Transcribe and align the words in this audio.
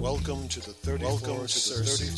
Welcome 0.00 0.48
to 0.48 0.60
the 0.60 0.72
34th 0.72 1.02
Welcome 1.02 1.36
to 1.36 1.44
Cersei 1.44 2.16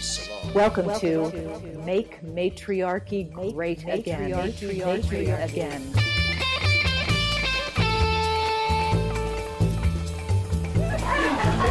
Salon. 0.00 0.54
Welcome, 0.54 0.86
Welcome 0.86 1.32
to, 1.32 1.72
to 1.72 1.78
Make 1.80 2.22
Matriarchy 2.22 3.24
Great 3.24 3.84
Make 3.84 4.06
Again. 4.06 4.30
Matriarchy, 4.30 4.86
matriarchy 4.86 5.50
again. 5.50 5.92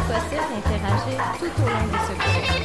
possible 0.06 0.44
d'interagir 0.50 1.18
tout 1.38 1.54
au 1.62 1.66
long 1.66 1.86
de 1.88 1.96
ce 1.96 2.12
cours. 2.12 2.60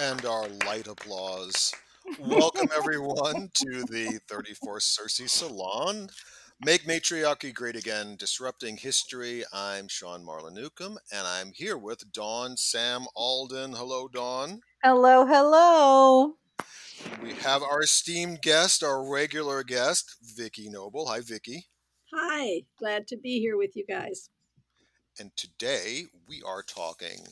And 0.00 0.24
our 0.24 0.48
light 0.64 0.88
applause. 0.88 1.74
Welcome 2.18 2.70
everyone 2.74 3.50
to 3.52 3.84
the 3.84 4.18
34th 4.30 4.80
Cersei 4.80 5.28
Salon. 5.28 6.08
Make 6.62 6.86
Matriarchy 6.86 7.52
Great 7.52 7.74
Again, 7.74 8.16
Disrupting 8.16 8.76
History. 8.76 9.44
I'm 9.50 9.88
Sean 9.88 10.22
Marlon 10.22 10.52
Newcomb, 10.52 10.98
and 11.10 11.26
I'm 11.26 11.52
here 11.52 11.78
with 11.78 12.12
Dawn 12.12 12.54
Sam 12.58 13.06
Alden. 13.16 13.72
Hello, 13.72 14.08
Dawn. 14.08 14.60
Hello, 14.84 15.24
hello. 15.24 16.34
We 17.22 17.32
have 17.32 17.62
our 17.62 17.80
esteemed 17.82 18.42
guest, 18.42 18.82
our 18.82 19.10
regular 19.10 19.62
guest, 19.62 20.16
Vicki 20.36 20.68
Noble. 20.68 21.06
Hi, 21.08 21.20
Vicki. 21.20 21.64
Hi, 22.12 22.64
glad 22.78 23.06
to 23.06 23.16
be 23.16 23.38
here 23.40 23.56
with 23.56 23.74
you 23.74 23.86
guys. 23.86 24.28
And 25.18 25.34
today 25.38 26.04
we 26.28 26.42
are 26.46 26.62
talking 26.62 27.26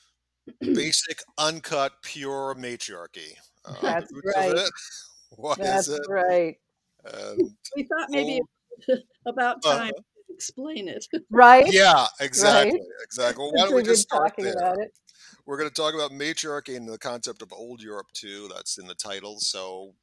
basic, 0.60 1.20
uncut, 1.38 1.92
pure 2.02 2.56
matriarchy. 2.56 3.36
Uh, 3.64 3.74
That's 3.82 4.12
right. 4.34 4.68
What 5.36 5.58
That's 5.58 5.88
is 5.88 5.98
it? 5.98 6.06
right. 6.08 6.56
And 7.14 7.50
we 7.76 7.84
thought 7.84 8.08
maybe 8.10 8.40
about 9.26 9.56
uh-huh. 9.64 9.78
time 9.78 9.92
uh, 9.96 10.00
to 10.00 10.34
explain 10.34 10.88
it. 10.88 11.06
Right? 11.30 11.70
Yeah, 11.72 12.06
exactly. 12.20 12.72
Right? 12.72 12.88
Exactly. 13.02 13.44
Well, 13.44 13.52
why 13.52 13.64
don't 13.66 13.76
we 13.76 13.82
just 13.82 14.02
start 14.02 14.32
there? 14.38 14.52
About 14.52 14.78
it. 14.78 14.92
We're 15.46 15.58
going 15.58 15.70
to 15.70 15.74
talk 15.74 15.94
about 15.94 16.12
matriarchy 16.12 16.76
and 16.76 16.88
the 16.88 16.98
concept 16.98 17.42
of 17.42 17.52
old 17.52 17.82
Europe 17.82 18.08
too. 18.12 18.50
That's 18.54 18.78
in 18.78 18.86
the 18.86 18.94
title. 18.94 19.40
So, 19.40 19.94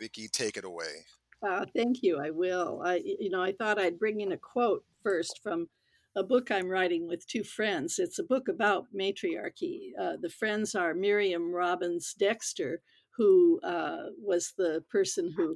Vicki, 0.00 0.28
take 0.28 0.56
it 0.56 0.64
away. 0.64 1.04
Uh, 1.46 1.64
thank 1.74 2.02
you. 2.02 2.20
I 2.20 2.30
will. 2.30 2.82
I, 2.84 3.02
you 3.04 3.30
know, 3.30 3.42
I 3.42 3.52
thought 3.52 3.80
I'd 3.80 3.98
bring 3.98 4.20
in 4.20 4.32
a 4.32 4.36
quote 4.36 4.84
first 5.02 5.40
from 5.42 5.68
a 6.14 6.22
book 6.22 6.50
I'm 6.50 6.68
writing 6.68 7.08
with 7.08 7.26
two 7.26 7.42
friends. 7.42 7.98
It's 7.98 8.18
a 8.18 8.24
book 8.24 8.48
about 8.48 8.86
matriarchy. 8.92 9.92
Uh, 10.00 10.16
the 10.20 10.28
friends 10.28 10.74
are 10.74 10.94
Miriam 10.94 11.52
Robbins 11.52 12.14
Dexter, 12.18 12.80
who 13.16 13.60
uh, 13.62 14.10
was 14.22 14.52
the 14.56 14.84
person 14.90 15.32
who 15.36 15.54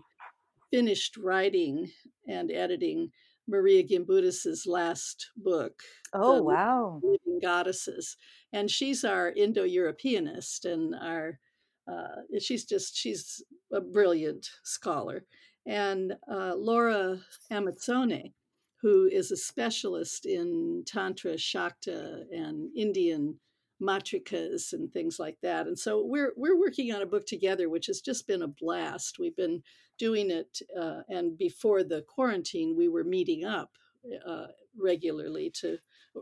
finished 0.70 1.16
writing 1.16 1.90
and 2.28 2.50
editing 2.50 3.10
Maria 3.48 3.82
Gimbutas's 3.82 4.66
last 4.66 5.30
book. 5.36 5.80
Oh, 6.12 6.42
wow. 6.42 7.00
Living 7.02 7.40
Goddesses. 7.40 8.16
And 8.52 8.70
she's 8.70 9.04
our 9.04 9.30
Indo 9.30 9.64
Europeanist, 9.64 10.64
and 10.64 10.94
our 10.94 11.38
uh, 11.90 12.22
she's 12.40 12.64
just 12.64 12.96
she's 12.96 13.42
a 13.72 13.80
brilliant 13.80 14.48
scholar. 14.64 15.24
And 15.66 16.14
uh, 16.30 16.54
Laura 16.56 17.20
Amazzone, 17.52 18.32
who 18.82 19.08
is 19.10 19.30
a 19.30 19.36
specialist 19.36 20.26
in 20.26 20.82
Tantra, 20.86 21.34
Shakta, 21.34 22.24
and 22.32 22.68
Indian 22.76 23.38
matrikas 23.80 24.72
and 24.72 24.90
things 24.92 25.18
like 25.18 25.36
that. 25.42 25.66
And 25.66 25.78
so 25.78 26.04
we're 26.04 26.32
we're 26.36 26.58
working 26.58 26.92
on 26.92 27.02
a 27.02 27.06
book 27.06 27.26
together, 27.26 27.68
which 27.68 27.86
has 27.86 28.00
just 28.00 28.26
been 28.26 28.42
a 28.42 28.48
blast. 28.48 29.18
We've 29.18 29.36
been 29.36 29.62
doing 29.98 30.30
it, 30.30 30.58
uh, 30.78 31.00
and 31.08 31.36
before 31.38 31.82
the 31.82 32.02
quarantine, 32.02 32.76
we 32.76 32.88
were 32.88 33.04
meeting 33.04 33.44
up 33.44 33.70
uh, 34.26 34.46
regularly 34.78 35.50
to 35.60 35.78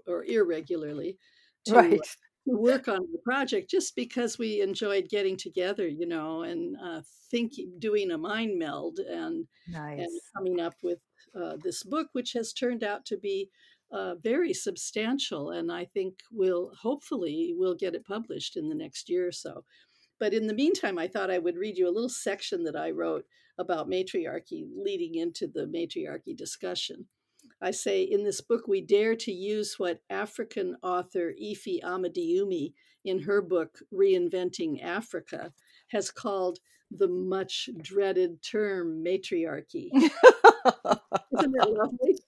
or 0.06 0.24
irregularly 0.24 1.18
to, 1.66 1.74
right. 1.74 1.90
to, 1.90 2.08
work 2.46 2.88
on 2.88 3.00
the 3.10 3.18
project, 3.24 3.70
just 3.70 3.96
because 3.96 4.38
we 4.38 4.60
enjoyed 4.60 5.08
getting 5.08 5.36
together, 5.36 5.88
you 5.88 6.06
know, 6.06 6.42
and 6.42 6.76
uh, 6.82 7.00
thinking, 7.30 7.72
doing 7.78 8.10
a 8.10 8.18
mind 8.18 8.58
meld, 8.58 8.98
and 8.98 9.46
nice. 9.66 9.98
and 9.98 10.20
coming 10.36 10.60
up 10.60 10.74
with 10.82 10.98
uh, 11.34 11.56
this 11.62 11.82
book, 11.82 12.08
which 12.12 12.32
has 12.34 12.52
turned 12.52 12.84
out 12.84 13.06
to 13.06 13.16
be 13.16 13.48
uh, 13.92 14.16
very 14.16 14.52
substantial, 14.52 15.50
and 15.50 15.72
I 15.72 15.86
think 15.86 16.18
we'll 16.30 16.72
hopefully 16.74 17.54
we'll 17.56 17.76
get 17.76 17.94
it 17.94 18.04
published 18.04 18.56
in 18.56 18.68
the 18.68 18.74
next 18.74 19.08
year 19.08 19.26
or 19.26 19.32
so. 19.32 19.64
But 20.20 20.34
in 20.34 20.46
the 20.46 20.54
meantime, 20.54 20.98
I 20.98 21.08
thought 21.08 21.30
I 21.30 21.38
would 21.38 21.56
read 21.56 21.78
you 21.78 21.88
a 21.88 21.94
little 21.94 22.08
section 22.08 22.64
that 22.64 22.76
I 22.76 22.90
wrote 22.90 23.24
about 23.58 23.88
matriarchy 23.88 24.66
leading 24.74 25.14
into 25.14 25.46
the 25.46 25.66
matriarchy 25.66 26.34
discussion. 26.34 27.06
I 27.62 27.70
say 27.70 28.02
in 28.02 28.24
this 28.24 28.40
book, 28.40 28.66
we 28.66 28.80
dare 28.80 29.16
to 29.16 29.32
use 29.32 29.74
what 29.78 30.00
African 30.10 30.76
author 30.82 31.32
Ifi 31.42 31.82
Amadiume, 31.82 32.72
in 33.04 33.20
her 33.20 33.42
book 33.42 33.78
Reinventing 33.92 34.82
Africa, 34.82 35.52
has 35.88 36.10
called 36.10 36.58
the 36.90 37.08
much 37.08 37.68
dreaded 37.82 38.42
term 38.42 39.02
matriarchy. 39.04 39.90
Isn't 39.94 41.54
it 41.54 41.68
lovely? 41.68 42.18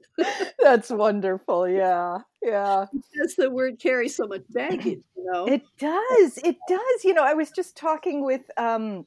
That's 0.63 0.91
wonderful. 0.91 1.69
Yeah. 1.69 2.19
Yeah. 2.43 2.87
Because 2.93 3.37
the 3.37 3.51
word 3.51 3.79
carries 3.79 4.17
so 4.17 4.27
much 4.27 4.43
baggage, 4.51 5.03
you 5.17 5.31
know. 5.33 5.47
It 5.47 5.63
does. 5.79 6.39
It 6.39 6.57
does. 6.69 7.05
You 7.05 7.15
know, 7.15 7.25
I 7.25 7.35
was 7.35 7.51
just 7.51 7.77
talking 7.77 8.25
with 8.25 8.43
um, 8.57 9.07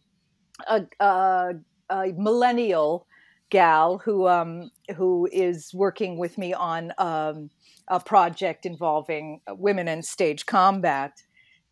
a, 0.67 0.85
a, 0.99 1.53
a 1.89 2.13
millennial 2.17 3.07
gal 3.49 3.97
who 3.99 4.27
um, 4.27 4.71
who 4.95 5.27
is 5.31 5.73
working 5.73 6.17
with 6.17 6.37
me 6.37 6.53
on 6.53 6.93
um, 6.97 7.49
a 7.87 7.99
project 7.99 8.65
involving 8.65 9.41
women 9.49 9.87
in 9.87 10.03
stage 10.03 10.45
combat, 10.45 11.23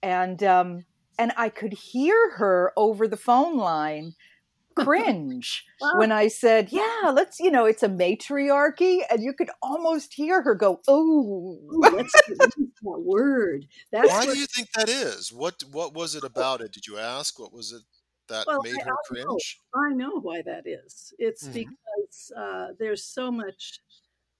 and 0.01 0.43
um, 0.43 0.85
and 1.17 1.31
I 1.37 1.49
could 1.49 1.73
hear 1.73 2.31
her 2.37 2.73
over 2.75 3.07
the 3.07 3.17
phone 3.17 3.57
line 3.57 4.13
cringe 4.75 5.65
when 5.95 6.11
I 6.11 6.27
said, 6.27 6.69
"Yeah, 6.71 7.11
let's," 7.13 7.39
you 7.39 7.51
know, 7.51 7.65
it's 7.65 7.83
a 7.83 7.89
matriarchy, 7.89 9.01
and 9.09 9.21
you 9.21 9.33
could 9.33 9.49
almost 9.61 10.13
hear 10.13 10.41
her 10.41 10.55
go, 10.55 10.81
"Oh, 10.87 11.59
that's 11.91 12.13
that 12.27 12.51
word." 12.81 13.65
That's 13.91 14.09
Why 14.09 14.25
what... 14.25 14.33
do 14.33 14.39
you 14.39 14.47
think 14.47 14.71
that 14.73 14.89
is? 14.89 15.31
What 15.31 15.63
What 15.71 15.93
was 15.93 16.15
it 16.15 16.23
about 16.23 16.61
it? 16.61 16.71
Did 16.71 16.87
you 16.87 16.97
ask? 16.97 17.39
What 17.39 17.53
was 17.53 17.71
it 17.71 17.81
that 18.27 18.45
well, 18.47 18.61
made 18.63 18.75
I, 18.81 18.85
her 18.85 18.93
I 18.93 19.07
cringe? 19.07 19.59
Know. 19.75 19.81
I 19.81 19.93
know 19.93 20.19
why 20.19 20.41
that 20.43 20.67
is. 20.67 21.13
It's 21.19 21.47
Mhm. 21.47 21.53
because 21.53 22.31
uh, 22.35 22.67
there's 22.79 23.03
so 23.05 23.31
much 23.31 23.79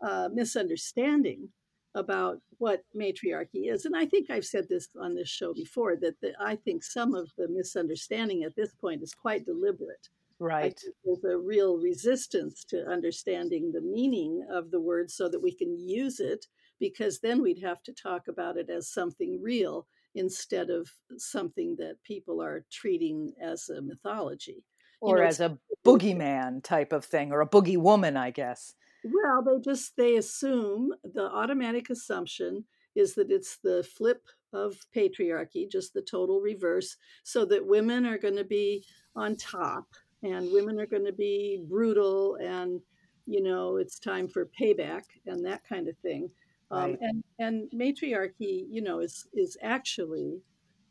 uh, 0.01 0.29
misunderstanding 0.31 1.49
about 1.95 2.39
what 2.59 2.83
matriarchy 2.93 3.69
is. 3.69 3.85
And 3.85 3.95
I 3.95 4.05
think 4.05 4.29
I've 4.29 4.45
said 4.45 4.69
this 4.69 4.89
on 4.99 5.15
this 5.15 5.29
show 5.29 5.53
before 5.53 5.95
that 5.97 6.19
the, 6.21 6.33
I 6.39 6.55
think 6.55 6.83
some 6.83 7.15
of 7.15 7.31
the 7.37 7.47
misunderstanding 7.47 8.43
at 8.43 8.55
this 8.55 8.73
point 8.75 9.01
is 9.01 9.13
quite 9.15 9.45
deliberate. 9.45 10.09
Right." 10.39 10.79
there's 11.03 11.23
a 11.23 11.37
real 11.37 11.77
resistance 11.77 12.63
to 12.65 12.85
understanding 12.85 13.71
the 13.71 13.81
meaning 13.81 14.45
of 14.51 14.69
the 14.69 14.79
word 14.79 15.09
so 15.09 15.27
that 15.29 15.41
we 15.41 15.51
can 15.51 15.79
use 15.79 16.19
it, 16.19 16.45
because 16.79 17.19
then 17.19 17.41
we'd 17.41 17.63
have 17.63 17.81
to 17.83 17.93
talk 17.93 18.27
about 18.27 18.57
it 18.57 18.69
as 18.69 18.87
something 18.87 19.41
real 19.41 19.87
instead 20.17 20.69
of 20.69 20.91
something 21.17 21.75
that 21.77 22.01
people 22.03 22.41
are 22.41 22.65
treating 22.71 23.33
as 23.41 23.69
a 23.69 23.81
mythology. 23.81 24.65
You 25.05 25.13
Or 25.13 25.17
know, 25.17 25.25
as 25.25 25.39
a 25.39 25.57
boogeyman 25.85 26.63
type 26.63 26.91
of 26.93 27.05
thing, 27.05 27.31
or 27.31 27.41
a 27.41 27.49
boogie 27.49 27.77
woman, 27.77 28.17
I 28.17 28.31
guess. 28.31 28.75
Well, 29.03 29.43
they 29.43 29.59
just 29.59 29.95
they 29.95 30.17
assume 30.17 30.93
the 31.03 31.23
automatic 31.31 31.89
assumption 31.89 32.65
is 32.95 33.13
that 33.15 33.31
it's 33.31 33.57
the 33.57 33.83
flip 33.83 34.27
of 34.53 34.77
patriarchy, 34.95 35.69
just 35.69 35.93
the 35.93 36.01
total 36.01 36.41
reverse, 36.41 36.97
so 37.23 37.45
that 37.45 37.65
women 37.65 38.05
are 38.05 38.17
going 38.17 38.35
to 38.35 38.43
be 38.43 38.85
on 39.15 39.35
top 39.35 39.87
and 40.23 40.51
women 40.51 40.79
are 40.79 40.87
going 40.87 41.05
to 41.05 41.13
be 41.13 41.63
brutal 41.69 42.35
and 42.41 42.81
you 43.27 43.41
know 43.41 43.77
it's 43.77 43.99
time 43.99 44.27
for 44.27 44.49
payback 44.59 45.03
and 45.25 45.45
that 45.45 45.63
kind 45.67 45.87
of 45.87 45.97
thing. 45.99 46.29
Um, 46.71 46.91
Right. 46.91 46.99
and 47.01 47.23
and 47.39 47.69
matriarchy, 47.73 48.67
you 48.69 48.81
know, 48.81 48.99
is 48.99 49.27
is 49.33 49.57
actually, 49.61 50.41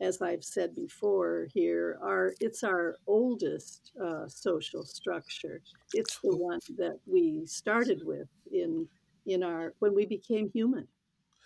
as 0.01 0.23
I've 0.23 0.45
said 0.45 0.75
before 0.75 1.49
here, 1.53 1.99
our 2.03 2.35
it's 2.41 2.63
our 2.65 2.97
oldest 3.07 3.93
uh, 4.03 4.27
social 4.29 4.85
structure. 4.85 5.61
It's 5.93 6.19
the 6.23 6.37
one 6.37 6.61
that 6.79 6.99
we 7.07 7.47
started 7.47 8.03
with 8.05 8.29
in 8.51 8.89
in 9.27 9.43
our 9.43 9.75
when 9.81 9.95
we 9.95 10.07
became 10.07 10.51
human. 10.53 10.89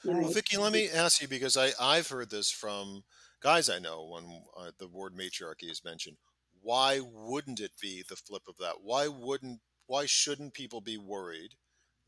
Right. 0.05 0.15
Well, 0.15 0.29
know, 0.29 0.29
Vicki, 0.29 0.57
let 0.57 0.73
me 0.73 0.89
ask 0.89 1.21
you 1.21 1.29
because 1.29 1.57
I 1.57 1.73
I've 1.81 2.09
heard 2.09 2.31
this 2.31 2.51
from 2.51 3.05
guys 3.41 3.69
I 3.69 3.79
know 3.79 4.07
when 4.07 4.43
uh, 4.57 4.71
the 4.79 4.89
word 4.89 5.15
matriarchy 5.15 5.71
is 5.71 5.85
mentioned. 5.85 6.17
Why 6.63 7.01
wouldn't 7.01 7.61
it 7.61 7.73
be 7.81 8.05
the 8.09 8.17
flip 8.17 8.43
of 8.49 8.57
that? 8.59 8.77
Why 8.83 9.09
wouldn't 9.09 9.61
why 9.87 10.07
shouldn't 10.07 10.55
people 10.55 10.81
be 10.81 10.97
worried 10.97 11.55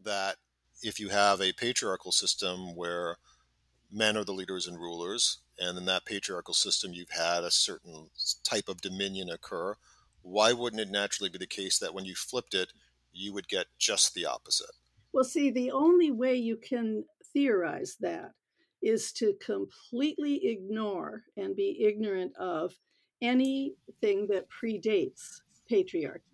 that 0.03 0.37
if 0.83 1.01
you 1.01 1.09
have 1.09 1.41
a 1.41 1.53
patriarchal 1.53 2.13
system 2.13 2.75
where 2.75 3.17
men 3.91 4.17
are 4.17 4.25
the 4.25 4.33
leaders 4.33 4.67
and 4.67 4.79
rulers, 4.79 5.39
and 5.59 5.77
in 5.77 5.85
that 5.87 6.05
patriarchal 6.05 6.55
system 6.55 6.93
you've 6.93 7.11
had 7.11 7.45
a 7.45 7.51
certain 7.51 8.09
type 8.43 8.69
of 8.69 8.81
dominion 8.81 9.29
occur, 9.31 9.75
why 10.23 10.53
wouldn't 10.53 10.81
it 10.81 10.91
naturally 10.91 11.31
be 11.31 11.39
the 11.39 11.47
case 11.47 11.79
that 11.79 11.95
when 11.95 12.05
you 12.05 12.15
flipped 12.15 12.55
it, 12.55 12.73
you 13.13 13.33
would 13.33 13.49
get 13.49 13.67
just 13.79 14.15
the 14.15 14.27
opposite. 14.27 14.75
Well, 15.13 15.25
see, 15.25 15.51
the 15.51 15.71
only 15.71 16.11
way 16.11 16.35
you 16.35 16.57
can 16.57 17.05
theorize 17.33 17.97
that 18.01 18.33
is 18.83 19.13
to 19.13 19.35
completely 19.45 20.47
ignore 20.47 21.23
and 21.37 21.55
be 21.55 21.85
ignorant 21.87 22.35
of 22.37 22.75
anything 23.21 24.27
that 24.29 24.47
predates 24.51 25.41
patriarchy. 25.71 26.32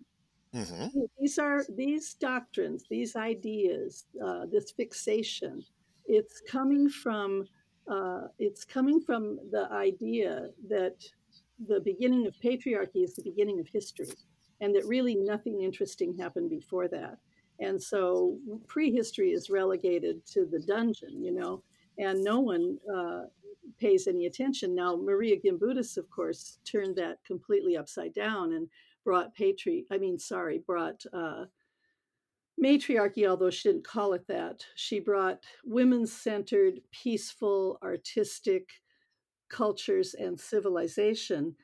Mm-hmm. 0.55 0.87
These 1.19 1.37
are 1.37 1.63
these 1.75 2.13
doctrines, 2.15 2.85
these 2.89 3.15
ideas, 3.15 4.05
uh, 4.23 4.45
this 4.51 4.71
fixation. 4.71 5.63
It's 6.05 6.41
coming 6.41 6.89
from 6.89 7.45
uh, 7.89 8.27
it's 8.37 8.65
coming 8.65 9.01
from 9.01 9.39
the 9.51 9.67
idea 9.71 10.49
that 10.67 10.95
the 11.67 11.79
beginning 11.79 12.27
of 12.27 12.35
patriarchy 12.43 13.03
is 13.03 13.15
the 13.15 13.23
beginning 13.23 13.59
of 13.59 13.67
history, 13.67 14.09
and 14.61 14.75
that 14.75 14.85
really 14.85 15.15
nothing 15.15 15.61
interesting 15.61 16.17
happened 16.17 16.49
before 16.49 16.87
that. 16.87 17.17
And 17.59 17.81
so 17.81 18.37
prehistory 18.67 19.31
is 19.31 19.49
relegated 19.49 20.25
to 20.27 20.45
the 20.45 20.59
dungeon, 20.59 21.21
you 21.21 21.33
know, 21.33 21.63
and 21.97 22.23
no 22.23 22.39
one 22.39 22.77
uh, 22.95 23.23
pays 23.79 24.07
any 24.07 24.25
attention. 24.25 24.73
Now, 24.73 24.95
Maria 24.95 25.35
Gimbutas, 25.37 25.97
of 25.97 26.09
course, 26.09 26.59
turned 26.63 26.95
that 26.95 27.17
completely 27.25 27.75
upside 27.75 28.13
down 28.13 28.53
and 28.53 28.67
brought 29.09 29.33
patri, 29.33 29.87
I 29.91 29.97
mean, 29.97 30.19
sorry, 30.19 30.59
brought 30.59 31.03
uh, 31.11 31.45
matriarchy, 32.59 33.25
although 33.25 33.49
she 33.49 33.69
didn't 33.69 33.87
call 33.87 34.13
it 34.13 34.27
that. 34.27 34.63
She 34.75 34.99
brought 34.99 35.43
women 35.65 36.05
centered, 36.05 36.81
peaceful, 36.91 37.79
artistic 37.81 38.69
cultures 39.49 40.13
and 40.13 40.39
civilization 40.39 41.55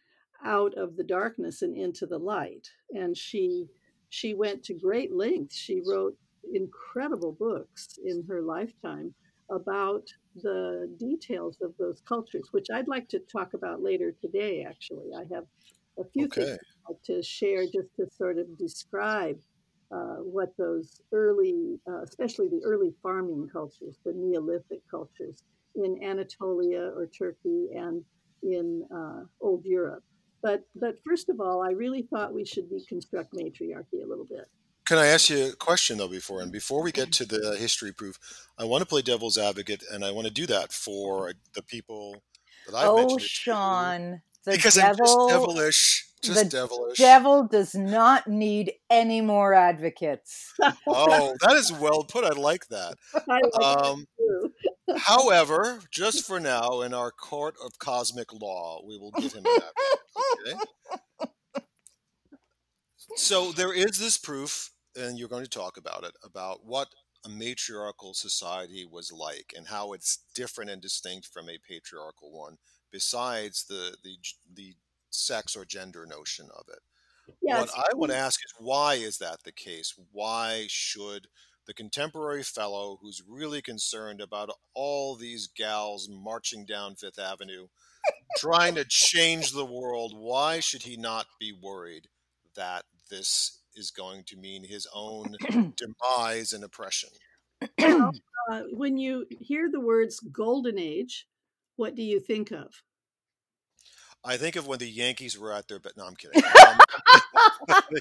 out 0.43 0.73
of 0.73 0.97
the 0.97 1.03
darkness 1.03 1.61
and 1.61 1.77
into 1.77 2.07
the 2.07 2.17
light. 2.17 2.67
And 2.89 3.15
she 3.15 3.67
she 4.09 4.33
went 4.33 4.63
to 4.63 4.73
great 4.73 5.13
lengths. 5.13 5.55
She 5.55 5.83
wrote 5.87 6.17
incredible 6.51 7.33
books 7.39 7.99
in 8.03 8.25
her 8.27 8.41
lifetime 8.41 9.13
about 9.51 10.07
the 10.41 10.91
details 10.97 11.59
of 11.61 11.75
those 11.77 12.01
cultures, 12.09 12.47
which 12.53 12.71
I'd 12.73 12.87
like 12.87 13.07
to 13.09 13.19
talk 13.19 13.53
about 13.53 13.83
later 13.83 14.15
today, 14.19 14.65
actually. 14.67 15.11
I 15.15 15.25
have 15.31 15.45
a 15.99 16.03
few 16.13 16.25
Okay. 16.25 16.41
things 16.41 16.57
I'd 16.89 16.93
like 16.93 17.03
to 17.03 17.23
share 17.23 17.65
just 17.65 17.95
to 17.97 18.07
sort 18.09 18.37
of 18.37 18.57
describe 18.57 19.39
uh, 19.91 20.17
what 20.17 20.49
those 20.57 21.01
early, 21.13 21.79
uh, 21.87 22.01
especially 22.01 22.47
the 22.49 22.61
early 22.65 22.93
farming 23.01 23.47
cultures, 23.51 23.97
the 24.05 24.13
Neolithic 24.13 24.81
cultures 24.89 25.43
in 25.75 26.03
Anatolia 26.03 26.91
or 26.95 27.07
Turkey 27.07 27.69
and 27.75 28.03
in 28.43 28.85
uh, 28.95 29.23
Old 29.41 29.63
Europe. 29.65 30.03
But, 30.41 30.63
but 30.75 30.95
first 31.05 31.29
of 31.29 31.39
all, 31.39 31.61
I 31.63 31.71
really 31.71 32.03
thought 32.03 32.33
we 32.33 32.45
should 32.45 32.69
deconstruct 32.69 33.27
matriarchy 33.33 34.01
a 34.03 34.07
little 34.07 34.25
bit. 34.25 34.45
Can 34.85 34.99
I 34.99 35.07
ask 35.07 35.29
you 35.29 35.49
a 35.49 35.55
question 35.55 35.97
though 35.97 36.07
before 36.07 36.41
and 36.41 36.51
before 36.51 36.83
we 36.83 36.91
get 36.91 37.11
to 37.13 37.25
the 37.25 37.55
history 37.57 37.91
proof, 37.91 38.19
I 38.59 38.65
want 38.65 38.81
to 38.83 38.85
play 38.85 39.01
devil's 39.01 39.37
advocate 39.37 39.83
and 39.91 40.05
I 40.05 40.11
want 40.11 40.27
to 40.27 40.33
do 40.33 40.45
that 40.47 40.71
for 40.71 41.33
the 41.55 41.63
people 41.63 42.21
that 42.67 42.75
I've 42.75 42.83
Oh, 42.89 42.95
mentioned 42.95 43.21
to, 43.21 43.27
Sean, 43.27 44.21
the 44.45 44.51
because 44.53 44.77
I'm 44.77 44.95
just 44.95 45.17
devilish, 45.29 46.05
just 46.21 46.43
the 46.43 46.49
devilish. 46.49 46.97
devil 46.97 47.47
does 47.47 47.75
not 47.75 48.27
need 48.27 48.73
any 48.89 49.21
more 49.21 49.53
advocates. 49.53 50.53
Oh, 50.87 51.35
that 51.41 51.53
is 51.53 51.71
well 51.73 52.03
put. 52.03 52.23
I 52.23 52.29
like 52.29 52.67
that. 52.69 52.95
I 53.15 53.19
like 53.27 53.41
that 53.53 53.61
Um, 53.61 54.05
too. 54.17 54.51
however, 54.97 55.79
just 55.91 56.25
for 56.25 56.39
now, 56.39 56.81
in 56.81 56.93
our 56.93 57.11
court 57.11 57.55
of 57.63 57.77
cosmic 57.79 58.31
law, 58.33 58.81
we 58.87 58.97
will 58.97 59.11
give 59.11 59.33
him 59.33 59.43
that. 59.43 59.71
Okay. 60.43 61.29
So 63.17 63.51
there 63.51 63.73
is 63.73 63.97
this 63.97 64.17
proof, 64.17 64.71
and 64.95 65.17
you're 65.17 65.29
going 65.29 65.43
to 65.43 65.49
talk 65.49 65.77
about 65.77 66.03
it, 66.03 66.13
about 66.23 66.65
what 66.65 66.87
a 67.25 67.29
matriarchal 67.29 68.13
society 68.13 68.85
was 68.89 69.11
like 69.11 69.53
and 69.55 69.67
how 69.67 69.93
it's 69.93 70.19
different 70.35 70.69
and 70.69 70.81
distinct 70.81 71.27
from 71.27 71.49
a 71.49 71.57
patriarchal 71.67 72.31
one, 72.31 72.57
besides 72.95 73.65
the 73.65 73.93
the 74.05 74.15
the 74.53 74.73
sex 75.09 75.53
or 75.53 75.65
gender 75.65 76.05
notion 76.05 76.47
of 76.57 76.63
it. 76.69 76.79
Yeah, 77.41 77.59
What 77.59 77.69
I 77.77 77.93
want 77.93 78.11
to 78.13 78.17
ask 78.17 78.39
is 78.45 78.53
why 78.57 78.93
is 78.93 79.17
that 79.17 79.43
the 79.43 79.51
case? 79.51 79.93
Why 80.13 80.65
should 80.69 81.27
the 81.67 81.73
contemporary 81.73 82.43
fellow 82.43 82.97
who's 83.01 83.21
really 83.27 83.61
concerned 83.61 84.21
about 84.21 84.49
all 84.73 85.15
these 85.15 85.47
gals 85.47 86.07
marching 86.09 86.65
down 86.65 86.95
Fifth 86.95 87.19
Avenue 87.19 87.67
trying 88.37 88.75
to 88.75 88.85
change 88.85 89.51
the 89.51 89.65
world, 89.65 90.13
why 90.15 90.61
should 90.61 90.83
he 90.83 90.95
not 90.95 91.25
be 91.37 91.51
worried 91.51 92.07
that 92.55 92.83
this 93.09 93.59
is 93.75 93.91
going 93.91 94.23
to 94.27 94.37
mean 94.37 94.63
his 94.63 94.87
own 94.93 95.35
demise 95.75 96.53
and 96.53 96.63
oppression? 96.63 97.09
Well, 97.77 98.11
uh, 98.49 98.61
when 98.71 98.97
you 98.97 99.25
hear 99.29 99.69
the 99.69 99.81
words 99.81 100.19
golden 100.19 100.77
age, 100.77 101.27
what 101.75 101.95
do 101.95 102.03
you 102.03 102.19
think 102.19 102.51
of? 102.51 102.81
I 104.23 104.37
think 104.37 104.55
of 104.55 104.65
when 104.67 104.79
the 104.79 104.89
Yankees 104.89 105.37
were 105.37 105.53
out 105.53 105.67
there, 105.67 105.79
but 105.79 105.95
no, 105.97 106.05
I'm 106.05 106.15
kidding. 106.15 106.41
Um, 107.69 107.79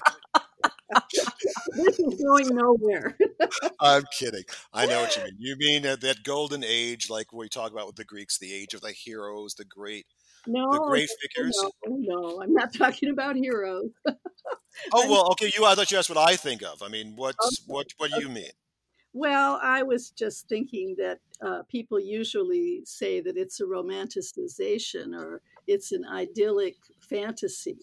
This 1.75 1.99
is 1.99 2.23
going 2.23 2.55
nowhere. 2.55 3.17
I'm 3.79 4.03
kidding. 4.17 4.43
I 4.73 4.85
know 4.85 5.01
what 5.01 5.15
you 5.17 5.23
mean. 5.23 5.35
You 5.37 5.55
mean 5.57 5.85
uh, 5.85 5.95
that 5.97 6.23
golden 6.23 6.63
age, 6.63 7.09
like 7.09 7.33
we 7.33 7.49
talk 7.49 7.71
about 7.71 7.87
with 7.87 7.95
the 7.95 8.05
Greeks, 8.05 8.37
the 8.37 8.53
age 8.53 8.73
of 8.73 8.81
the 8.81 8.91
heroes, 8.91 9.55
the 9.55 9.65
great, 9.65 10.05
No, 10.47 10.71
the 10.71 10.79
great 10.79 11.09
figures. 11.21 11.57
no, 11.85 11.97
no, 11.97 12.41
I'm 12.41 12.53
not 12.53 12.73
talking 12.77 13.09
about 13.09 13.35
heroes. 13.35 13.89
Oh 14.93 15.09
well, 15.09 15.31
okay. 15.31 15.51
You, 15.57 15.65
I 15.65 15.75
thought 15.75 15.91
you 15.91 15.97
asked 15.97 16.09
what 16.09 16.17
I 16.17 16.35
think 16.35 16.61
of. 16.63 16.81
I 16.81 16.87
mean, 16.87 17.13
what's 17.15 17.63
what? 17.67 17.87
What 17.97 18.11
do 18.11 18.21
you 18.21 18.29
mean? 18.29 18.51
Well, 19.17 19.61
I 19.63 19.81
was 19.81 20.09
just 20.09 20.49
thinking 20.49 20.97
that 20.97 21.19
uh, 21.41 21.63
people 21.69 22.01
usually 22.01 22.81
say 22.83 23.21
that 23.21 23.37
it's 23.37 23.61
a 23.61 23.63
romanticization 23.63 25.15
or 25.17 25.41
it's 25.67 25.93
an 25.93 26.03
idyllic 26.03 26.75
fantasy 26.99 27.77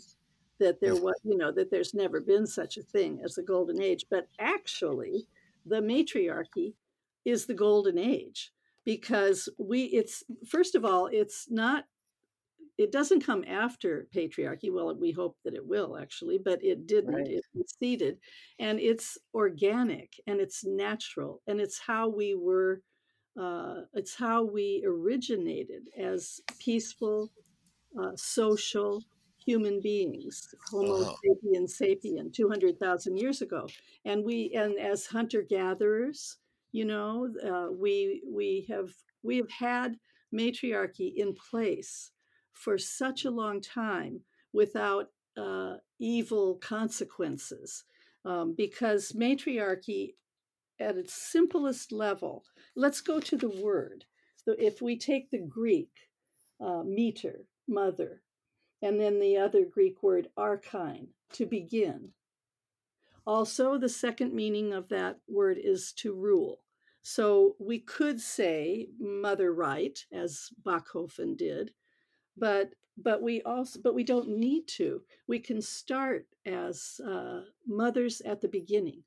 that 0.59 0.83
there 0.83 0.95
was, 0.95 1.15
you 1.25 1.39
know, 1.39 1.51
that 1.51 1.71
there's 1.71 1.95
never 1.95 2.21
been 2.21 2.47
such 2.47 2.77
a 2.77 2.83
thing 2.83 3.23
as 3.25 3.35
the 3.35 3.43
golden 3.43 3.81
age. 3.81 4.05
But 4.11 4.29
actually, 4.39 5.27
the 5.65 5.81
matriarchy 5.81 6.75
is 7.25 7.47
the 7.47 7.55
golden 7.55 7.97
age 7.97 8.53
because 8.85 9.49
we, 9.59 9.85
it's, 9.85 10.23
first 10.47 10.75
of 10.75 10.85
all, 10.85 11.07
it's 11.07 11.51
not, 11.51 11.87
it 12.79 12.91
doesn't 12.93 13.25
come 13.25 13.45
after 13.47 14.09
patriarchy. 14.15 14.73
Well, 14.73 14.95
we 14.95 15.13
hope 15.13 15.37
that 15.45 15.55
it 15.55 15.67
will 15.67 15.97
actually, 15.99 16.39
but 16.39 16.63
it 16.65 16.87
didn't. 16.87 17.17
Right. 17.17 17.29
It 17.29 17.45
preceded 17.55 18.19
and 18.59 18.81
it's 18.81 19.19
organic 19.35 20.15
and 20.27 20.41
it's 20.41 20.65
natural 20.65 21.43
and 21.47 21.61
it's 21.61 21.79
how 21.79 22.09
we 22.09 22.35
were 22.35 22.83
uh, 23.41 23.83
it's 23.95 24.15
how 24.15 24.45
we 24.45 24.83
originated 24.87 25.89
as 25.99 26.41
peaceful 26.59 27.33
uh, 28.01 28.13
social 28.17 29.05
human 29.45 29.81
beings 29.81 30.55
homo 30.71 31.03
Uh-huh. 31.03 31.17
sapien 31.23 31.67
sapien 31.69 32.33
200000 32.33 33.17
years 33.17 33.43
ago 33.43 33.69
and 34.05 34.25
we 34.25 34.53
and 34.55 34.79
as 34.79 35.07
hunter 35.07 35.43
gatherers 35.43 36.39
you 36.73 36.85
know 36.85 37.29
uh, 37.45 37.71
we 37.73 38.23
we 38.27 38.65
have 38.69 38.91
we 39.23 39.37
have 39.37 39.51
had 39.51 39.97
matriarchy 40.33 41.09
in 41.17 41.35
place 41.35 42.13
for 42.63 42.79
such 42.79 43.25
a 43.25 43.31
long 43.31 43.61
time 43.61 44.21
without 44.53 45.09
uh, 45.37 45.75
evil 45.99 46.57
consequences 46.57 47.85
um, 48.25 48.55
because 48.57 49.15
matriarchy 49.15 50.15
at 50.79 50.97
its 50.97 51.15
simplest 51.15 51.91
level 51.91 52.45
let's 52.77 53.01
go 53.01 53.21
to 53.21 53.37
the 53.37 53.49
word. 53.49 54.05
So 54.37 54.55
if 54.59 54.81
we 54.81 54.99
take 54.99 55.31
the 55.31 55.39
greek 55.41 55.91
uh, 56.61 56.83
meter 56.83 57.47
mother 57.69 58.23
and 58.81 59.01
then 59.01 59.19
the 59.19 59.37
other 59.37 59.65
greek 59.65 60.03
word 60.03 60.29
archein 60.39 61.09
to 61.33 61.47
begin 61.47 62.11
also 63.27 63.79
the 63.79 63.89
second 63.89 64.33
meaning 64.35 64.73
of 64.73 64.89
that 64.89 65.19
word 65.29 65.59
is 65.63 65.93
to 65.93 66.13
rule. 66.13 66.65
So 67.03 67.57
we 67.59 67.79
could 67.79 68.21
say 68.21 68.89
mother 68.99 69.53
right 69.53 69.99
as 70.13 70.51
Bachofen 70.65 71.37
did 71.37 71.73
but 72.37 72.71
but 72.97 73.23
we 73.23 73.43
also 73.43 73.81
but 73.83 73.95
we 73.95 74.05
don't 74.05 74.29
need 74.29 74.67
to. 74.69 75.03
We 75.27 75.39
can 75.39 75.63
start 75.63 76.27
as 76.47 77.01
uh, 77.07 77.43
mothers 77.67 78.21
at 78.23 78.41
the 78.41 78.49
beginning. 78.49 79.03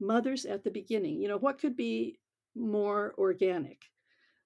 Mothers 0.00 0.44
at 0.44 0.62
the 0.64 0.70
beginning. 0.70 1.20
You 1.20 1.28
know 1.28 1.38
what 1.38 1.58
could 1.58 1.76
be 1.76 2.18
more 2.54 3.14
organic? 3.18 3.82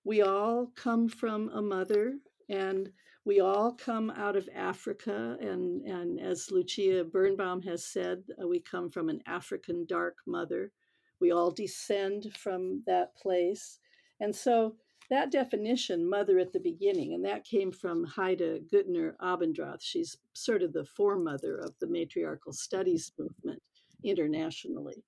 We 0.05 0.23
all 0.23 0.73
come 0.77 1.09
from 1.09 1.51
a 1.51 1.61
mother 1.61 2.15
and 2.49 2.91
we 3.25 3.41
all 3.41 3.73
come 3.73 4.11
out 4.11 4.35
of 4.35 4.49
africa 4.55 5.37
and 5.41 5.83
and 5.83 6.19
as 6.19 6.51
lucia 6.51 7.05
birnbaum 7.05 7.61
has 7.63 7.85
said 7.85 8.23
uh, 8.43 8.49
we 8.49 8.59
come 8.59 8.91
from 8.91 9.09
an 9.09 9.21
african 9.27 9.85
dark 9.87 10.17
mother. 10.27 10.73
We 11.21 11.33
all 11.33 11.51
descend 11.51 12.35
from 12.39 12.83
that 12.87 13.15
place. 13.15 13.79
And 14.21 14.35
so 14.35 14.77
that 15.11 15.33
definition, 15.33 16.09
mother 16.09 16.39
at 16.39 16.53
the 16.53 16.61
beginning, 16.61 17.15
and 17.15 17.25
that 17.25 17.45
came 17.45 17.73
from 17.73 18.05
Heide 18.05 18.63
Göttner-Abendroth. 18.73 19.81
She's 19.81 20.17
sort 20.33 20.63
of 20.63 20.73
the 20.73 20.85
foremother 20.85 21.59
of 21.59 21.73
the 21.81 21.89
matriarchal 21.89 22.53
studies 22.53 23.13
movement 23.19 23.61
internationally. 24.05 25.05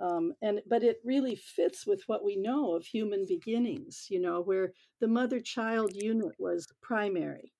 Um, 0.00 0.32
and 0.42 0.60
but 0.68 0.82
it 0.82 0.96
really 1.04 1.36
fits 1.36 1.86
with 1.86 2.02
what 2.06 2.24
we 2.24 2.36
know 2.36 2.74
of 2.74 2.84
human 2.84 3.26
beginnings, 3.28 4.06
you 4.10 4.20
know, 4.20 4.40
where 4.40 4.72
the 5.00 5.06
mother-child 5.06 5.92
unit 5.94 6.34
was 6.38 6.66
primary, 6.82 7.52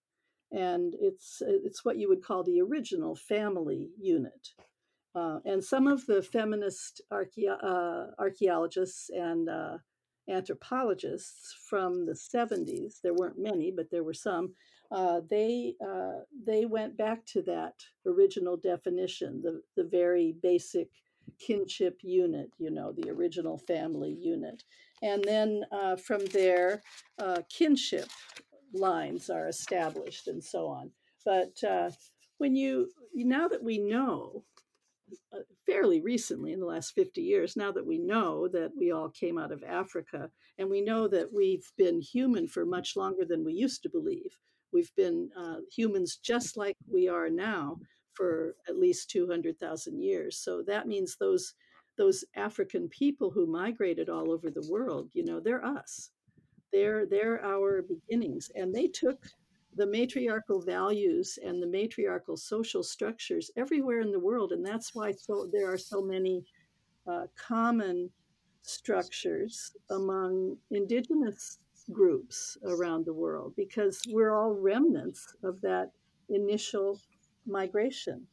and 0.50 0.94
it's 1.00 1.40
it's 1.46 1.84
what 1.84 1.96
you 1.96 2.08
would 2.08 2.24
call 2.24 2.42
the 2.42 2.60
original 2.60 3.14
family 3.14 3.90
unit. 4.00 4.48
Uh, 5.14 5.38
and 5.44 5.62
some 5.62 5.86
of 5.86 6.04
the 6.06 6.22
feminist 6.22 7.00
archae- 7.12 7.62
uh, 7.62 8.06
archaeologists 8.18 9.10
and 9.10 9.48
uh, 9.48 9.78
anthropologists 10.28 11.54
from 11.68 12.06
the 12.06 12.12
70s, 12.12 13.00
there 13.02 13.14
weren't 13.14 13.38
many, 13.38 13.70
but 13.70 13.90
there 13.90 14.04
were 14.04 14.14
some, 14.14 14.54
uh, 14.90 15.20
they, 15.28 15.74
uh, 15.86 16.20
they 16.46 16.64
went 16.64 16.96
back 16.96 17.24
to 17.26 17.42
that 17.42 17.74
original 18.06 18.56
definition, 18.56 19.42
the, 19.42 19.60
the 19.76 19.88
very 19.88 20.34
basic 20.42 20.88
kinship 21.38 21.98
unit, 22.02 22.50
you 22.58 22.70
know, 22.70 22.92
the 22.92 23.10
original 23.10 23.58
family 23.58 24.12
unit. 24.12 24.62
And 25.02 25.22
then 25.24 25.64
uh, 25.72 25.96
from 25.96 26.24
there, 26.26 26.82
kinship 27.50 28.08
lines 28.72 29.30
are 29.30 29.48
established 29.48 30.28
and 30.28 30.42
so 30.42 30.66
on. 30.66 30.90
But 31.24 31.62
when 32.38 32.56
you, 32.56 32.90
now 33.14 33.48
that 33.48 33.62
we 33.62 33.78
know 33.78 34.44
uh, 34.44 34.53
fairly 35.66 36.00
recently 36.00 36.52
in 36.52 36.60
the 36.60 36.66
last 36.66 36.92
50 36.94 37.20
years 37.20 37.56
now 37.56 37.72
that 37.72 37.86
we 37.86 37.98
know 37.98 38.48
that 38.48 38.70
we 38.78 38.90
all 38.92 39.08
came 39.08 39.38
out 39.38 39.52
of 39.52 39.62
africa 39.62 40.30
and 40.58 40.68
we 40.68 40.80
know 40.80 41.08
that 41.08 41.32
we've 41.32 41.70
been 41.76 42.00
human 42.00 42.46
for 42.46 42.64
much 42.64 42.96
longer 42.96 43.24
than 43.24 43.44
we 43.44 43.52
used 43.52 43.82
to 43.82 43.88
believe. 43.88 44.38
We've 44.72 44.94
been 44.96 45.30
uh, 45.36 45.56
humans 45.70 46.16
just 46.16 46.56
like 46.56 46.76
we 46.90 47.08
are 47.08 47.30
now 47.30 47.78
for 48.14 48.54
at 48.68 48.78
least 48.78 49.10
200,000 49.10 50.00
years. 50.00 50.38
So 50.38 50.62
that 50.66 50.86
means 50.86 51.16
those 51.16 51.54
those 51.96 52.24
african 52.34 52.88
people 52.88 53.30
who 53.30 53.46
migrated 53.46 54.08
all 54.08 54.32
over 54.32 54.50
the 54.50 54.66
world 54.68 55.10
you 55.14 55.24
know 55.24 55.38
they're 55.38 55.64
us. 55.64 56.10
They're 56.72 57.06
they're 57.06 57.44
our 57.44 57.82
beginnings 57.82 58.50
and 58.56 58.74
they 58.74 58.88
took 58.88 59.18
the 59.76 59.86
matriarchal 59.86 60.60
values 60.60 61.38
and 61.44 61.62
the 61.62 61.66
matriarchal 61.66 62.36
social 62.36 62.82
structures 62.82 63.50
everywhere 63.56 64.00
in 64.00 64.12
the 64.12 64.18
world 64.18 64.52
and 64.52 64.64
that's 64.64 64.94
why 64.94 65.12
so 65.12 65.48
there 65.52 65.70
are 65.70 65.78
so 65.78 66.00
many 66.00 66.44
uh, 67.06 67.26
common 67.36 68.10
structures 68.62 69.72
among 69.90 70.56
indigenous 70.70 71.58
groups 71.92 72.56
around 72.64 73.04
the 73.04 73.12
world 73.12 73.52
because 73.56 74.00
we're 74.08 74.34
all 74.34 74.52
remnants 74.52 75.34
of 75.42 75.60
that 75.60 75.90
initial 76.30 77.00
migration. 77.46 78.26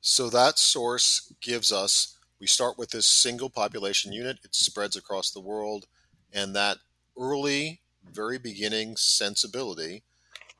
So 0.00 0.28
that 0.30 0.58
source 0.58 1.32
gives 1.40 1.72
us 1.72 2.16
we 2.40 2.46
start 2.46 2.78
with 2.78 2.90
this 2.90 3.06
single 3.06 3.50
population 3.50 4.12
unit 4.12 4.38
it 4.44 4.54
spreads 4.54 4.94
across 4.94 5.32
the 5.32 5.40
world 5.40 5.86
and 6.32 6.54
that 6.54 6.78
early 7.18 7.80
very 8.04 8.38
beginning 8.38 8.96
sensibility 8.96 10.04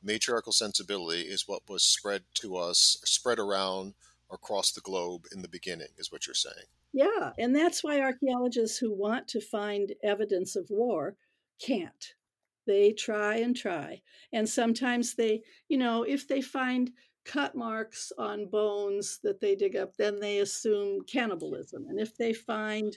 matriarchal 0.03 0.53
sensibility 0.53 1.23
is 1.23 1.49
what 1.49 1.63
was 1.69 1.83
spread 1.83 2.23
to 2.35 2.57
us, 2.57 2.99
spread 3.05 3.39
around 3.39 3.95
across 4.31 4.73
the 4.73 4.81
globe 4.81 5.27
in 5.33 5.43
the 5.43 5.49
beginning, 5.49 5.89
is 5.97 6.13
what 6.13 6.27
you're 6.27 6.35
saying. 6.35 6.67
Yeah, 6.93 7.33
and 7.39 7.55
that's 7.55 7.85
why 7.85 8.01
archaeologists 8.01 8.79
who 8.79 8.93
want 8.93 9.29
to 9.29 9.41
find 9.41 9.93
evidence 10.03 10.57
of 10.57 10.67
war 10.71 11.17
can't. 11.61 12.15
They 12.67 12.93
try 12.93 13.37
and 13.37 13.57
try. 13.57 14.03
And 14.33 14.49
sometimes 14.49 15.15
they, 15.15 15.43
you 15.69 15.79
know, 15.79 16.03
if 16.03 16.29
they 16.29 16.41
find 16.43 16.91
cut 17.25 17.55
marks 17.55 18.13
on 18.19 18.49
bones 18.49 19.21
that 19.23 19.41
they 19.41 19.55
dig 19.55 19.77
up, 19.77 19.97
then 19.97 20.19
they 20.21 20.39
assume 20.39 21.03
cannibalism. 21.07 21.87
And 21.89 21.99
if 22.01 22.17
they 22.17 22.33
find 22.33 22.97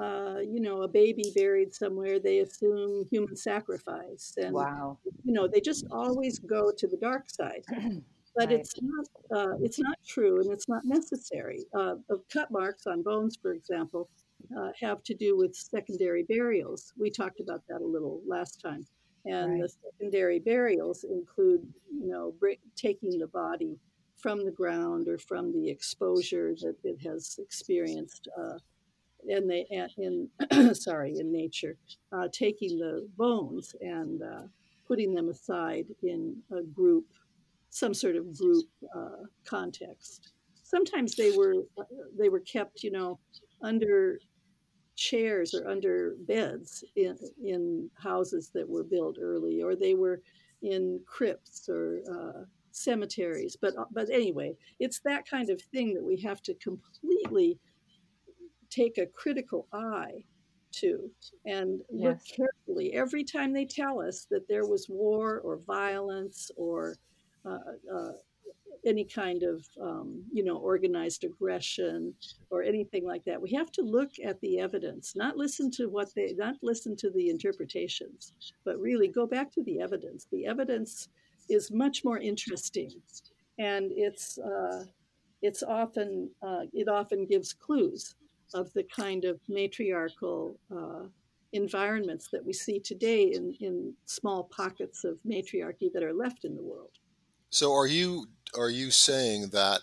uh, 0.00 0.38
you 0.40 0.60
know, 0.60 0.82
a 0.82 0.88
baby 0.88 1.32
buried 1.34 1.74
somewhere, 1.74 2.18
they 2.18 2.40
assume 2.40 3.06
human 3.10 3.36
sacrifice. 3.36 4.34
And, 4.36 4.52
wow. 4.52 4.98
you 5.24 5.32
know, 5.32 5.48
they 5.48 5.60
just 5.60 5.86
always 5.90 6.38
go 6.38 6.70
to 6.76 6.86
the 6.86 6.96
dark 6.96 7.30
side. 7.30 7.64
But 8.38 8.48
right. 8.48 8.60
it's 8.60 8.74
not 8.82 9.06
uh, 9.34 9.56
it's 9.62 9.78
not 9.78 9.96
true 10.06 10.42
and 10.42 10.52
it's 10.52 10.68
not 10.68 10.84
necessary. 10.84 11.64
Uh, 11.74 11.94
cut 12.30 12.50
marks 12.50 12.86
on 12.86 13.02
bones, 13.02 13.38
for 13.40 13.54
example, 13.54 14.10
uh, 14.54 14.72
have 14.78 15.02
to 15.04 15.14
do 15.14 15.38
with 15.38 15.56
secondary 15.56 16.22
burials. 16.22 16.92
We 16.98 17.10
talked 17.10 17.40
about 17.40 17.62
that 17.70 17.80
a 17.80 17.86
little 17.86 18.20
last 18.26 18.60
time. 18.60 18.86
And 19.24 19.52
right. 19.52 19.62
the 19.62 19.68
secondary 19.68 20.38
burials 20.38 21.04
include, 21.04 21.66
you 21.90 22.08
know, 22.08 22.34
break, 22.38 22.60
taking 22.76 23.18
the 23.18 23.26
body 23.28 23.78
from 24.16 24.44
the 24.44 24.50
ground 24.50 25.08
or 25.08 25.16
from 25.16 25.50
the 25.52 25.70
exposure 25.70 26.54
that 26.60 26.76
it 26.84 27.00
has 27.02 27.36
experienced 27.38 28.28
uh, 29.28 29.36
in 29.36 29.46
the 29.46 30.28
in 30.50 30.74
sorry 30.74 31.18
in 31.18 31.32
nature, 31.32 31.76
uh, 32.12 32.28
taking 32.32 32.78
the 32.78 33.08
bones 33.16 33.74
and 33.80 34.22
uh, 34.22 34.42
putting 34.86 35.14
them 35.14 35.28
aside 35.28 35.86
in 36.02 36.36
a 36.52 36.62
group, 36.62 37.06
some 37.70 37.94
sort 37.94 38.16
of 38.16 38.36
group 38.36 38.66
uh, 38.94 39.24
context. 39.44 40.32
Sometimes 40.62 41.14
they 41.16 41.36
were 41.36 41.54
uh, 41.78 41.84
they 42.18 42.28
were 42.28 42.40
kept, 42.40 42.82
you 42.82 42.90
know, 42.90 43.18
under 43.62 44.18
chairs 44.96 45.54
or 45.54 45.68
under 45.68 46.14
beds 46.26 46.84
in 46.96 47.16
in 47.44 47.90
houses 47.94 48.50
that 48.54 48.68
were 48.68 48.84
built 48.84 49.16
early, 49.20 49.62
or 49.62 49.76
they 49.76 49.94
were 49.94 50.20
in 50.62 51.00
crypts 51.06 51.68
or 51.68 52.00
uh, 52.10 52.44
cemeteries. 52.72 53.56
But 53.60 53.74
but 53.92 54.08
anyway, 54.10 54.56
it's 54.78 55.00
that 55.00 55.28
kind 55.28 55.50
of 55.50 55.60
thing 55.60 55.94
that 55.94 56.04
we 56.04 56.16
have 56.22 56.42
to 56.42 56.54
completely 56.54 57.58
take 58.70 58.98
a 58.98 59.06
critical 59.06 59.66
eye 59.72 60.24
to 60.72 61.10
and 61.46 61.80
look 61.90 62.18
yes. 62.26 62.36
carefully 62.36 62.92
every 62.92 63.24
time 63.24 63.52
they 63.52 63.64
tell 63.64 64.00
us 64.00 64.26
that 64.30 64.46
there 64.48 64.66
was 64.66 64.88
war 64.88 65.40
or 65.40 65.58
violence 65.66 66.50
or 66.56 66.96
uh, 67.44 67.58
uh, 67.94 68.12
any 68.84 69.04
kind 69.04 69.42
of 69.42 69.64
um, 69.80 70.22
you 70.32 70.44
know 70.44 70.56
organized 70.56 71.24
aggression 71.24 72.14
or 72.50 72.62
anything 72.62 73.04
like 73.04 73.24
that. 73.24 73.40
We 73.40 73.52
have 73.52 73.72
to 73.72 73.82
look 73.82 74.10
at 74.24 74.40
the 74.40 74.60
evidence 74.60 75.14
not 75.16 75.36
listen 75.36 75.70
to 75.72 75.88
what 75.88 76.14
they 76.14 76.34
not 76.36 76.56
listen 76.62 76.96
to 76.96 77.10
the 77.10 77.30
interpretations 77.30 78.32
but 78.64 78.78
really 78.78 79.08
go 79.08 79.26
back 79.26 79.52
to 79.52 79.62
the 79.64 79.80
evidence. 79.80 80.26
The 80.30 80.46
evidence 80.46 81.08
is 81.48 81.70
much 81.70 82.04
more 82.04 82.18
interesting 82.18 82.90
and 83.58 83.90
it's 83.92 84.38
uh, 84.38 84.84
it's 85.42 85.62
often 85.62 86.30
uh, 86.42 86.64
it 86.72 86.88
often 86.88 87.26
gives 87.26 87.52
clues 87.52 88.14
of 88.54 88.72
the 88.72 88.84
kind 88.84 89.24
of 89.24 89.40
matriarchal 89.48 90.58
uh, 90.74 91.06
environments 91.52 92.28
that 92.28 92.44
we 92.44 92.52
see 92.52 92.78
today 92.78 93.32
in, 93.32 93.54
in 93.60 93.94
small 94.04 94.44
pockets 94.44 95.04
of 95.04 95.18
matriarchy 95.24 95.90
that 95.92 96.02
are 96.02 96.12
left 96.12 96.44
in 96.44 96.54
the 96.54 96.62
world. 96.62 96.90
So 97.50 97.72
are 97.72 97.86
you 97.86 98.26
are 98.56 98.70
you 98.70 98.90
saying 98.90 99.50
that 99.52 99.80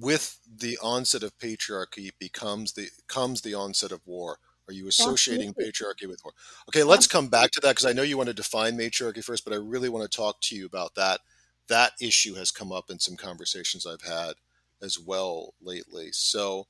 with 0.00 0.38
the 0.46 0.78
onset 0.82 1.22
of 1.22 1.38
patriarchy 1.38 2.10
becomes 2.18 2.72
the 2.72 2.88
comes 3.06 3.40
the 3.40 3.54
onset 3.54 3.92
of 3.92 4.00
war? 4.06 4.38
Are 4.66 4.72
you 4.72 4.88
associating 4.88 5.50
Absolutely. 5.50 5.72
patriarchy 5.72 6.08
with 6.08 6.24
war? 6.24 6.32
Okay, 6.68 6.82
let's 6.82 7.06
come 7.06 7.28
back 7.28 7.50
to 7.52 7.60
that 7.60 7.70
because 7.70 7.84
I 7.84 7.92
know 7.92 8.02
you 8.02 8.16
want 8.16 8.28
to 8.28 8.34
define 8.34 8.76
matriarchy 8.76 9.22
first, 9.22 9.44
but 9.44 9.52
I 9.52 9.56
really 9.56 9.90
want 9.90 10.10
to 10.10 10.16
talk 10.16 10.40
to 10.42 10.56
you 10.56 10.64
about 10.64 10.94
that. 10.94 11.20
That 11.68 11.92
issue 12.00 12.34
has 12.34 12.50
come 12.50 12.72
up 12.72 12.90
in 12.90 12.98
some 12.98 13.16
conversations 13.16 13.86
I've 13.86 14.02
had 14.02 14.34
as 14.82 14.98
well 14.98 15.54
lately. 15.60 16.08
So 16.12 16.66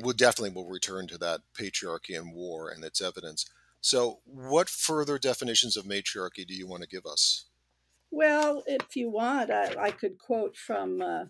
we 0.00 0.12
definitely 0.14 0.54
will 0.54 0.68
return 0.68 1.06
to 1.08 1.18
that 1.18 1.40
patriarchy 1.58 2.18
and 2.18 2.34
war 2.34 2.70
and 2.70 2.84
its 2.84 3.00
evidence. 3.00 3.46
So, 3.80 4.20
what 4.24 4.68
further 4.68 5.18
definitions 5.18 5.76
of 5.76 5.86
matriarchy 5.86 6.44
do 6.44 6.54
you 6.54 6.66
want 6.66 6.82
to 6.82 6.88
give 6.88 7.04
us? 7.04 7.46
Well, 8.10 8.62
if 8.66 8.94
you 8.94 9.10
want, 9.10 9.50
I, 9.50 9.74
I 9.78 9.90
could 9.90 10.18
quote 10.18 10.56
from, 10.56 11.00
uh, 11.00 11.24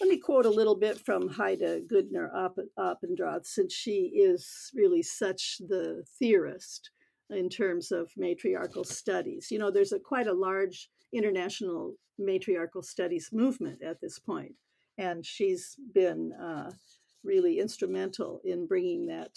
let 0.00 0.08
me 0.08 0.18
quote 0.18 0.44
a 0.44 0.50
little 0.50 0.74
bit 0.74 0.98
from 0.98 1.28
Heide 1.28 1.86
Gudner 1.88 2.30
Appendrath, 2.78 3.46
since 3.46 3.72
she 3.72 4.12
is 4.14 4.70
really 4.74 5.02
such 5.02 5.58
the 5.68 6.04
theorist 6.18 6.90
in 7.30 7.48
terms 7.48 7.92
of 7.92 8.10
matriarchal 8.16 8.84
studies. 8.84 9.50
You 9.50 9.58
know, 9.58 9.70
there's 9.70 9.92
a 9.92 10.00
quite 10.00 10.26
a 10.26 10.32
large 10.32 10.90
international 11.12 11.94
matriarchal 12.18 12.82
studies 12.82 13.30
movement 13.32 13.82
at 13.82 14.00
this 14.00 14.18
point, 14.18 14.54
and 14.98 15.24
she's 15.24 15.76
been 15.94 16.32
uh, 16.32 16.72
really 17.24 17.58
instrumental 17.58 18.40
in 18.44 18.66
bringing 18.66 19.06
that 19.06 19.30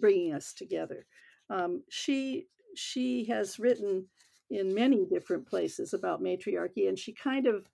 bringing 0.00 0.32
us 0.34 0.52
together. 0.52 1.06
Um, 1.50 1.82
she 1.90 2.46
she 2.74 3.24
has 3.26 3.58
written 3.58 4.06
in 4.50 4.74
many 4.74 5.06
different 5.06 5.46
places 5.46 5.92
about 5.94 6.22
matriarchy, 6.22 6.88
and 6.88 6.98
she 6.98 7.12
kind 7.12 7.46
of 7.46 7.68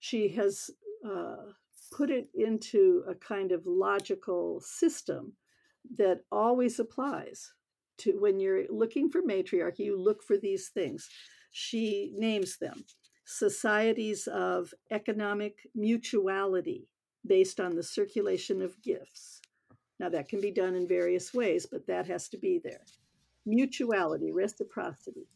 she 0.00 0.28
has 0.28 0.70
uh, 1.08 1.36
put 1.92 2.10
it 2.10 2.28
into 2.34 3.04
a 3.08 3.14
kind 3.14 3.52
of 3.52 3.66
logical 3.66 4.60
system 4.60 5.32
that 5.96 6.20
always 6.32 6.78
applies 6.78 7.52
to 7.98 8.12
when 8.18 8.40
you're 8.40 8.64
looking 8.70 9.10
for 9.10 9.22
matriarchy. 9.22 9.84
You 9.84 10.00
look 10.00 10.22
for 10.22 10.36
these 10.36 10.68
things. 10.68 11.08
She 11.50 12.12
names 12.16 12.58
them 12.58 12.84
societies 13.26 14.26
of 14.26 14.74
economic 14.90 15.66
mutuality 15.74 16.88
based 17.26 17.60
on 17.60 17.74
the 17.74 17.82
circulation 17.82 18.62
of 18.62 18.80
gifts. 18.82 19.40
Now, 20.00 20.08
that 20.10 20.28
can 20.28 20.40
be 20.40 20.50
done 20.50 20.74
in 20.74 20.88
various 20.88 21.32
ways, 21.32 21.66
but 21.66 21.86
that 21.86 22.06
has 22.06 22.28
to 22.30 22.38
be 22.38 22.60
there. 22.62 22.84
Mutuality, 23.46 24.32
reciprocity. 24.32 25.26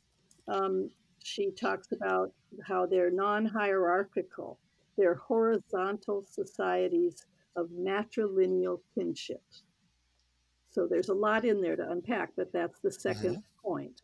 Um, 0.49 0.91
she 1.23 1.51
talks 1.51 1.93
about 1.93 2.33
how 2.67 2.87
they're 2.87 3.11
non 3.11 3.47
hierarchical, 3.47 4.59
they're 4.97 5.15
horizontal 5.15 6.25
societies 6.29 7.27
of 7.57 7.69
matrilineal 7.71 8.81
kinship. 8.95 9.43
So 10.71 10.87
there's 10.87 11.09
a 11.09 11.15
lot 11.15 11.45
in 11.45 11.61
there 11.61 11.77
to 11.77 11.91
unpack, 11.91 12.31
but 12.37 12.53
that's 12.53 12.79
the 12.81 12.91
2nd 12.91 13.23
mm-hmm. 13.23 13.41
point. 13.63 14.03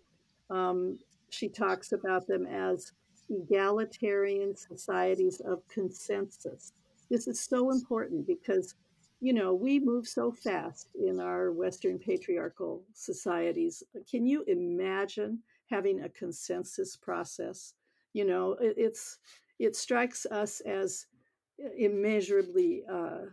Um, 0.50 0.98
she 1.30 1.48
talks 1.48 1.92
about 1.92 2.26
them 2.26 2.46
as 2.46 2.92
egalitarian 3.30 4.56
societies 4.56 5.40
of 5.40 5.66
consensus. 5.68 6.72
This 7.10 7.28
is 7.28 7.40
so 7.40 7.70
important 7.70 8.26
because, 8.26 8.74
you 9.20 9.32
know, 9.32 9.54
we 9.54 9.78
move 9.78 10.06
so 10.06 10.32
fast 10.32 10.88
in 10.94 11.20
our 11.20 11.52
Western 11.52 11.98
patriarchal 11.98 12.82
societies. 12.94 13.82
Can 14.10 14.26
you 14.26 14.44
imagine 14.46 15.40
having 15.70 16.02
a 16.02 16.08
consensus 16.08 16.96
process? 16.96 17.74
You 18.12 18.24
know, 18.24 18.52
it, 18.60 18.74
it's 18.76 19.18
it 19.58 19.76
strikes 19.76 20.26
us 20.26 20.60
as 20.60 21.06
immeasurably 21.78 22.82
uh, 22.90 23.26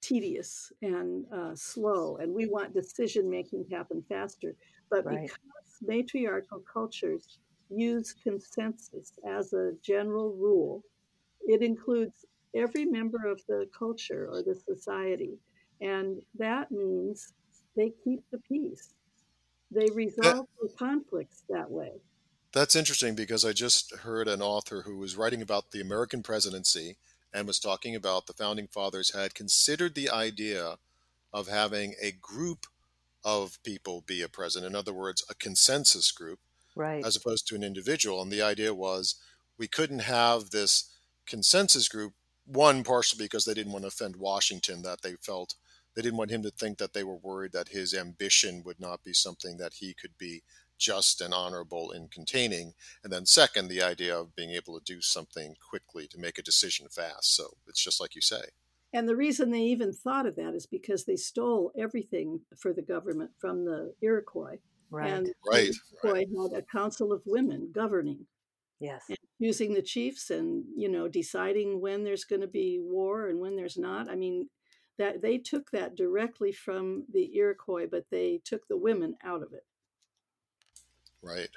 tedious 0.00 0.72
and 0.82 1.24
uh, 1.32 1.54
slow, 1.54 2.16
and 2.16 2.34
we 2.34 2.46
want 2.46 2.74
decision 2.74 3.28
making 3.30 3.64
to 3.64 3.74
happen 3.74 4.04
faster. 4.08 4.54
But 4.90 5.04
right. 5.04 5.22
because 5.22 5.38
matriarchal 5.82 6.62
cultures 6.72 7.38
use 7.68 8.12
consensus 8.12 9.12
as 9.26 9.52
a 9.52 9.72
general 9.82 10.32
rule, 10.34 10.84
it 11.46 11.62
includes 11.62 12.24
every 12.54 12.84
member 12.84 13.26
of 13.26 13.40
the 13.48 13.68
culture 13.76 14.28
or 14.30 14.42
the 14.42 14.54
society. 14.54 15.38
And 15.80 16.22
that 16.38 16.70
means 16.70 17.32
they 17.76 17.92
keep 18.02 18.22
the 18.30 18.38
peace. 18.38 18.94
They 19.70 19.88
resolve 19.94 20.46
the 20.60 20.70
conflicts 20.78 21.42
that 21.48 21.70
way. 21.70 21.92
That's 22.52 22.76
interesting 22.76 23.14
because 23.14 23.44
I 23.44 23.52
just 23.52 23.94
heard 23.96 24.28
an 24.28 24.40
author 24.40 24.82
who 24.82 24.96
was 24.96 25.16
writing 25.16 25.42
about 25.42 25.72
the 25.72 25.80
American 25.80 26.22
presidency 26.22 26.96
and 27.34 27.46
was 27.46 27.58
talking 27.58 27.94
about 27.94 28.26
the 28.26 28.32
founding 28.32 28.66
fathers 28.66 29.14
had 29.14 29.34
considered 29.34 29.94
the 29.94 30.08
idea 30.08 30.78
of 31.32 31.48
having 31.48 31.94
a 32.00 32.12
group 32.12 32.66
of 33.24 33.62
people 33.62 34.04
be 34.06 34.22
a 34.22 34.28
president. 34.28 34.72
In 34.72 34.76
other 34.78 34.92
words, 34.92 35.24
a 35.28 35.34
consensus 35.34 36.12
group, 36.12 36.38
right. 36.74 37.04
as 37.04 37.16
opposed 37.16 37.46
to 37.48 37.56
an 37.56 37.62
individual. 37.62 38.22
And 38.22 38.30
the 38.30 38.40
idea 38.40 38.72
was 38.72 39.16
we 39.58 39.66
couldn't 39.66 39.98
have 39.98 40.50
this 40.50 40.94
consensus 41.26 41.88
group, 41.88 42.14
one, 42.46 42.84
partially 42.84 43.24
because 43.24 43.44
they 43.44 43.54
didn't 43.54 43.72
want 43.72 43.82
to 43.82 43.88
offend 43.88 44.16
Washington, 44.16 44.82
that 44.82 45.02
they 45.02 45.14
felt 45.20 45.54
they 45.94 46.02
didn't 46.02 46.18
want 46.18 46.30
him 46.30 46.42
to 46.42 46.50
think 46.50 46.78
that 46.78 46.92
they 46.92 47.04
were 47.04 47.16
worried 47.16 47.52
that 47.52 47.68
his 47.68 47.94
ambition 47.94 48.62
would 48.64 48.78
not 48.78 49.02
be 49.02 49.12
something 49.12 49.56
that 49.56 49.74
he 49.74 49.94
could 49.94 50.16
be 50.18 50.42
just 50.78 51.22
and 51.22 51.32
honorable 51.32 51.90
in 51.90 52.08
containing. 52.08 52.74
And 53.02 53.12
then, 53.12 53.24
second, 53.26 53.68
the 53.68 53.82
idea 53.82 54.16
of 54.16 54.36
being 54.36 54.50
able 54.50 54.78
to 54.78 54.84
do 54.84 55.00
something 55.00 55.54
quickly 55.68 56.06
to 56.08 56.18
make 56.18 56.38
a 56.38 56.42
decision 56.42 56.88
fast. 56.90 57.34
So 57.34 57.56
it's 57.66 57.82
just 57.82 58.00
like 58.00 58.14
you 58.14 58.20
say. 58.20 58.42
And 58.92 59.08
the 59.08 59.16
reason 59.16 59.50
they 59.50 59.62
even 59.62 59.92
thought 59.92 60.26
of 60.26 60.36
that 60.36 60.54
is 60.54 60.66
because 60.66 61.04
they 61.04 61.16
stole 61.16 61.72
everything 61.78 62.40
for 62.56 62.72
the 62.72 62.82
government 62.82 63.30
from 63.38 63.64
the 63.64 63.94
Iroquois. 64.00 64.58
Right. 64.90 65.10
And 65.10 65.32
right. 65.50 65.72
The 65.72 66.08
Iroquois 66.08 66.24
right. 66.38 66.52
had 66.52 66.58
a 66.58 66.62
council 66.62 67.12
of 67.12 67.22
women 67.26 67.70
governing. 67.74 68.26
Yes. 68.80 69.04
Using 69.38 69.74
the 69.74 69.82
chiefs 69.82 70.30
and, 70.30 70.64
you 70.76 70.88
know, 70.88 71.08
deciding 71.08 71.80
when 71.80 72.04
there's 72.04 72.24
going 72.24 72.42
to 72.42 72.46
be 72.46 72.78
war 72.80 73.28
and 73.28 73.40
when 73.40 73.56
there's 73.56 73.78
not. 73.78 74.10
I 74.10 74.14
mean, 74.14 74.48
that 74.98 75.22
they 75.22 75.38
took 75.38 75.70
that 75.70 75.94
directly 75.94 76.52
from 76.52 77.04
the 77.12 77.34
Iroquois, 77.36 77.86
but 77.90 78.06
they 78.10 78.40
took 78.44 78.66
the 78.66 78.76
women 78.76 79.16
out 79.24 79.42
of 79.42 79.52
it. 79.52 79.64
Right. 81.22 81.50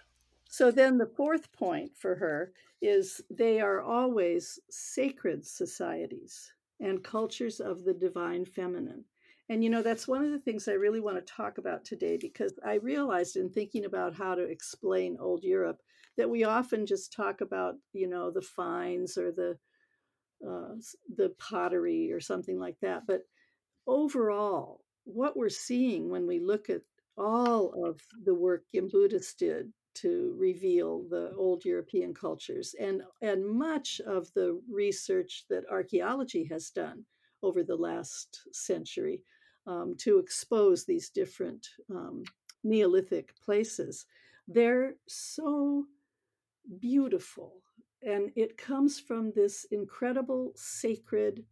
So 0.49 0.71
then 0.71 0.97
the 0.97 1.11
fourth 1.15 1.51
point 1.51 1.91
for 1.95 2.15
her 2.15 2.51
is 2.81 3.21
they 3.29 3.59
are 3.59 3.81
always 3.81 4.59
sacred 4.69 5.45
societies 5.45 6.51
and 6.79 7.03
cultures 7.03 7.59
of 7.59 7.83
the 7.83 7.93
divine 7.93 8.45
feminine. 8.45 9.03
And 9.49 9.63
you 9.63 9.69
know, 9.69 9.81
that's 9.81 10.07
one 10.07 10.23
of 10.23 10.31
the 10.31 10.39
things 10.39 10.67
I 10.67 10.73
really 10.73 10.99
want 10.99 11.17
to 11.17 11.33
talk 11.33 11.57
about 11.57 11.83
today 11.83 12.17
because 12.17 12.53
I 12.65 12.75
realized 12.75 13.35
in 13.35 13.49
thinking 13.49 13.85
about 13.85 14.15
how 14.15 14.35
to 14.35 14.43
explain 14.43 15.17
old 15.19 15.43
Europe 15.43 15.81
that 16.19 16.29
we 16.29 16.43
often 16.43 16.85
just 16.85 17.13
talk 17.13 17.39
about, 17.39 17.75
you 17.93 18.05
know, 18.05 18.29
the 18.29 18.41
finds 18.41 19.17
or 19.17 19.31
the 19.31 19.57
uh, 20.45 20.75
the 21.15 21.33
pottery 21.39 22.11
or 22.11 22.19
something 22.19 22.59
like 22.59 22.75
that. 22.81 23.03
But 23.07 23.21
overall, 23.87 24.81
what 25.05 25.37
we're 25.37 25.47
seeing 25.47 26.09
when 26.09 26.27
we 26.27 26.39
look 26.39 26.69
at 26.69 26.81
all 27.17 27.85
of 27.85 28.01
the 28.25 28.35
work 28.35 28.63
Gimbutas 28.75 29.33
did 29.37 29.71
to 29.95 30.35
reveal 30.37 31.05
the 31.09 31.31
old 31.37 31.63
European 31.63 32.13
cultures 32.13 32.75
and, 32.79 33.01
and 33.21 33.45
much 33.45 34.01
of 34.05 34.29
the 34.33 34.61
research 34.69 35.45
that 35.49 35.63
archaeology 35.71 36.45
has 36.51 36.69
done 36.69 37.05
over 37.43 37.63
the 37.63 37.75
last 37.75 38.41
century 38.51 39.23
um, 39.67 39.95
to 39.99 40.19
expose 40.19 40.85
these 40.85 41.09
different 41.09 41.65
um, 41.89 42.23
Neolithic 42.63 43.33
places. 43.43 44.05
They're 44.47 44.95
so 45.07 45.85
beautiful. 46.79 47.61
And 48.01 48.31
it 48.35 48.57
comes 48.57 48.99
from 48.99 49.31
this 49.31 49.65
incredible 49.71 50.53
sacred 50.55 51.45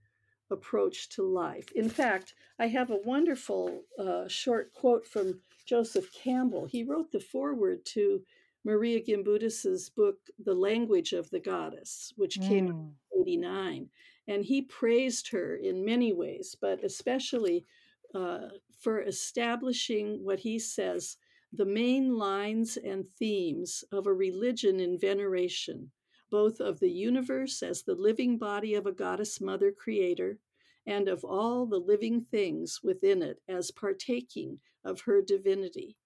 approach 0.49 1.09
to 1.09 1.23
life. 1.23 1.71
In 1.75 1.89
fact, 1.89 2.33
I 2.59 2.67
have 2.67 2.89
a 2.89 3.01
wonderful 3.03 3.83
uh, 3.99 4.27
short 4.27 4.73
quote 4.73 5.05
from 5.05 5.41
Joseph 5.65 6.11
Campbell. 6.13 6.65
He 6.65 6.83
wrote 6.83 7.11
the 7.11 7.19
foreword 7.19 7.85
to 7.87 8.21
Maria 8.63 9.01
Gimbutas's 9.01 9.89
book, 9.89 10.17
The 10.43 10.53
Language 10.53 11.13
of 11.13 11.29
the 11.29 11.39
Goddess, 11.39 12.13
which 12.15 12.39
came 12.39 12.67
mm. 12.67 12.91
in 13.13 13.21
89. 13.21 13.89
And 14.27 14.43
he 14.43 14.61
praised 14.61 15.29
her 15.31 15.55
in 15.55 15.85
many 15.85 16.13
ways, 16.13 16.55
but 16.59 16.83
especially 16.83 17.65
uh, 18.13 18.49
for 18.79 19.01
establishing 19.01 20.23
what 20.23 20.39
he 20.39 20.59
says 20.59 21.17
the 21.53 21.65
main 21.65 22.17
lines 22.17 22.77
and 22.77 23.05
themes 23.17 23.83
of 23.91 24.07
a 24.07 24.13
religion 24.13 24.79
in 24.79 24.99
veneration 24.99 25.91
both 26.29 26.59
of 26.59 26.79
the 26.79 26.89
universe 26.89 27.63
as 27.63 27.83
the 27.83 27.95
living 27.95 28.37
body 28.37 28.75
of 28.75 28.85
a 28.85 28.91
goddess 28.91 29.39
mother 29.39 29.71
creator, 29.71 30.39
and 30.85 31.07
of 31.07 31.23
all 31.23 31.65
the 31.65 31.79
living 31.79 32.21
things 32.21 32.79
within 32.83 33.21
it 33.21 33.41
as 33.47 33.71
partaking 33.71 34.59
of 34.85 35.01
her 35.01 35.21
divinity. 35.21 35.97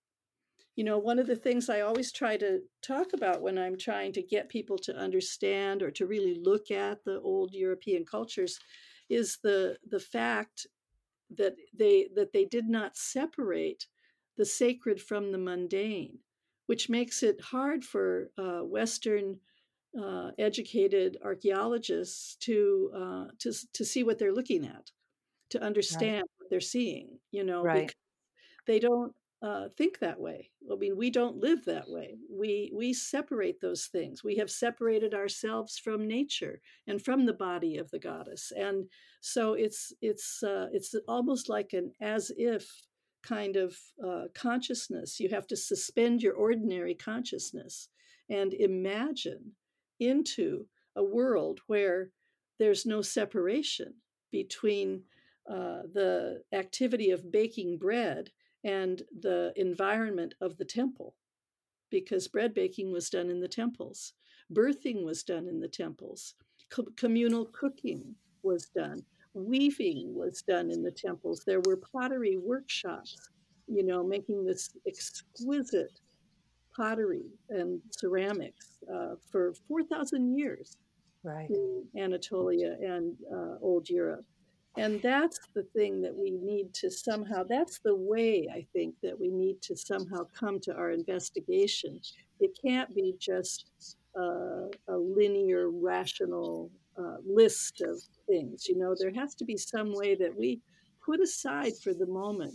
You 0.75 0.85
know, 0.85 0.97
one 0.97 1.19
of 1.19 1.27
the 1.27 1.35
things 1.35 1.69
I 1.69 1.81
always 1.81 2.11
try 2.11 2.37
to 2.37 2.61
talk 2.81 3.13
about 3.13 3.41
when 3.41 3.57
I'm 3.57 3.77
trying 3.77 4.13
to 4.13 4.21
get 4.21 4.49
people 4.49 4.77
to 4.79 4.95
understand 4.95 5.83
or 5.83 5.91
to 5.91 6.07
really 6.07 6.35
look 6.41 6.71
at 6.71 7.03
the 7.03 7.19
old 7.21 7.53
European 7.53 8.05
cultures 8.05 8.57
is 9.09 9.37
the 9.43 9.77
the 9.89 9.99
fact 9.99 10.65
that 11.37 11.55
they 11.77 12.09
that 12.15 12.31
they 12.31 12.45
did 12.45 12.67
not 12.67 12.95
separate 12.95 13.85
the 14.41 14.45
sacred 14.45 14.99
from 14.99 15.31
the 15.31 15.37
mundane, 15.37 16.17
which 16.65 16.89
makes 16.89 17.21
it 17.21 17.39
hard 17.39 17.85
for 17.85 18.31
uh, 18.39 18.61
Western 18.61 19.37
uh, 19.95 20.31
educated 20.39 21.15
archaeologists 21.23 22.37
to 22.37 22.91
uh, 22.95 23.25
to 23.37 23.53
to 23.73 23.85
see 23.85 24.03
what 24.03 24.17
they're 24.17 24.33
looking 24.33 24.65
at, 24.65 24.89
to 25.51 25.61
understand 25.61 26.23
right. 26.23 26.31
what 26.39 26.49
they're 26.49 26.59
seeing. 26.59 27.19
You 27.29 27.43
know, 27.43 27.61
right. 27.61 27.93
they 28.65 28.79
don't 28.79 29.13
uh, 29.43 29.69
think 29.77 29.99
that 29.99 30.19
way. 30.19 30.49
I 30.71 30.75
mean, 30.75 30.97
we 30.97 31.11
don't 31.11 31.37
live 31.37 31.63
that 31.65 31.87
way. 31.87 32.17
We 32.27 32.71
we 32.75 32.93
separate 32.93 33.61
those 33.61 33.85
things. 33.91 34.23
We 34.23 34.37
have 34.37 34.49
separated 34.49 35.13
ourselves 35.13 35.77
from 35.77 36.07
nature 36.07 36.61
and 36.87 36.99
from 36.99 37.27
the 37.27 37.33
body 37.33 37.77
of 37.77 37.91
the 37.91 37.99
goddess, 37.99 38.51
and 38.57 38.87
so 39.21 39.53
it's 39.53 39.93
it's 40.01 40.41
uh, 40.41 40.69
it's 40.73 40.95
almost 41.07 41.47
like 41.47 41.73
an 41.73 41.91
as 42.01 42.31
if 42.35 42.87
kind 43.23 43.55
of 43.55 43.77
uh, 44.05 44.25
consciousness. 44.33 45.19
You 45.19 45.29
have 45.29 45.47
to 45.47 45.55
suspend 45.55 46.21
your 46.21 46.33
ordinary 46.33 46.95
consciousness 46.95 47.89
and 48.29 48.53
imagine 48.53 49.51
into 49.99 50.65
a 50.95 51.03
world 51.03 51.59
where 51.67 52.09
there's 52.59 52.85
no 52.85 53.01
separation 53.01 53.93
between 54.31 55.03
uh, 55.49 55.83
the 55.93 56.41
activity 56.53 57.11
of 57.11 57.31
baking 57.31 57.77
bread 57.77 58.29
and 58.63 59.03
the 59.19 59.51
environment 59.55 60.35
of 60.39 60.57
the 60.57 60.65
temple, 60.65 61.15
because 61.89 62.27
bread 62.27 62.53
baking 62.53 62.91
was 62.91 63.09
done 63.09 63.29
in 63.29 63.39
the 63.39 63.47
temples, 63.47 64.13
birthing 64.53 65.03
was 65.03 65.23
done 65.23 65.47
in 65.47 65.59
the 65.59 65.67
temples, 65.67 66.35
Co- 66.69 66.87
communal 66.95 67.45
cooking 67.45 68.15
was 68.43 68.67
done, 68.67 69.03
weaving 69.33 70.13
was 70.15 70.41
done 70.41 70.71
in 70.71 70.83
the 70.83 70.91
temples. 70.91 71.43
There 71.45 71.61
were 71.61 71.77
pottery 71.77 72.37
workshops, 72.37 73.29
you 73.67 73.83
know, 73.83 74.03
making 74.03 74.45
this 74.45 74.71
exquisite 74.87 75.99
pottery 76.75 77.25
and 77.49 77.81
ceramics 77.91 78.79
uh, 78.93 79.15
for 79.31 79.53
4,000 79.67 80.37
years 80.37 80.77
right. 81.23 81.49
in 81.49 81.83
Anatolia 81.97 82.77
and 82.81 83.15
uh, 83.33 83.55
Old 83.61 83.89
Europe. 83.89 84.25
And 84.77 85.01
that's 85.01 85.39
the 85.53 85.63
thing 85.75 86.01
that 86.01 86.15
we 86.15 86.31
need 86.31 86.73
to 86.75 86.89
somehow, 86.89 87.43
that's 87.43 87.79
the 87.79 87.95
way 87.95 88.47
I 88.53 88.65
think 88.71 88.95
that 89.03 89.19
we 89.19 89.29
need 89.29 89.61
to 89.63 89.75
somehow 89.75 90.27
come 90.33 90.61
to 90.61 90.73
our 90.73 90.91
investigation. 90.91 91.99
It 92.39 92.57
can't 92.65 92.93
be 92.95 93.15
just 93.19 93.97
uh, 94.17 94.67
a 94.87 94.97
linear, 94.97 95.69
rational 95.69 96.71
uh, 96.97 97.17
list 97.25 97.81
of 97.81 98.01
things. 98.27 98.67
You 98.67 98.77
know, 98.77 98.95
there 98.97 99.13
has 99.13 99.35
to 99.35 99.45
be 99.45 99.57
some 99.57 99.93
way 99.95 100.15
that 100.15 100.35
we 100.37 100.61
put 101.05 101.19
aside 101.21 101.73
for 101.83 101.93
the 101.93 102.07
moment 102.07 102.53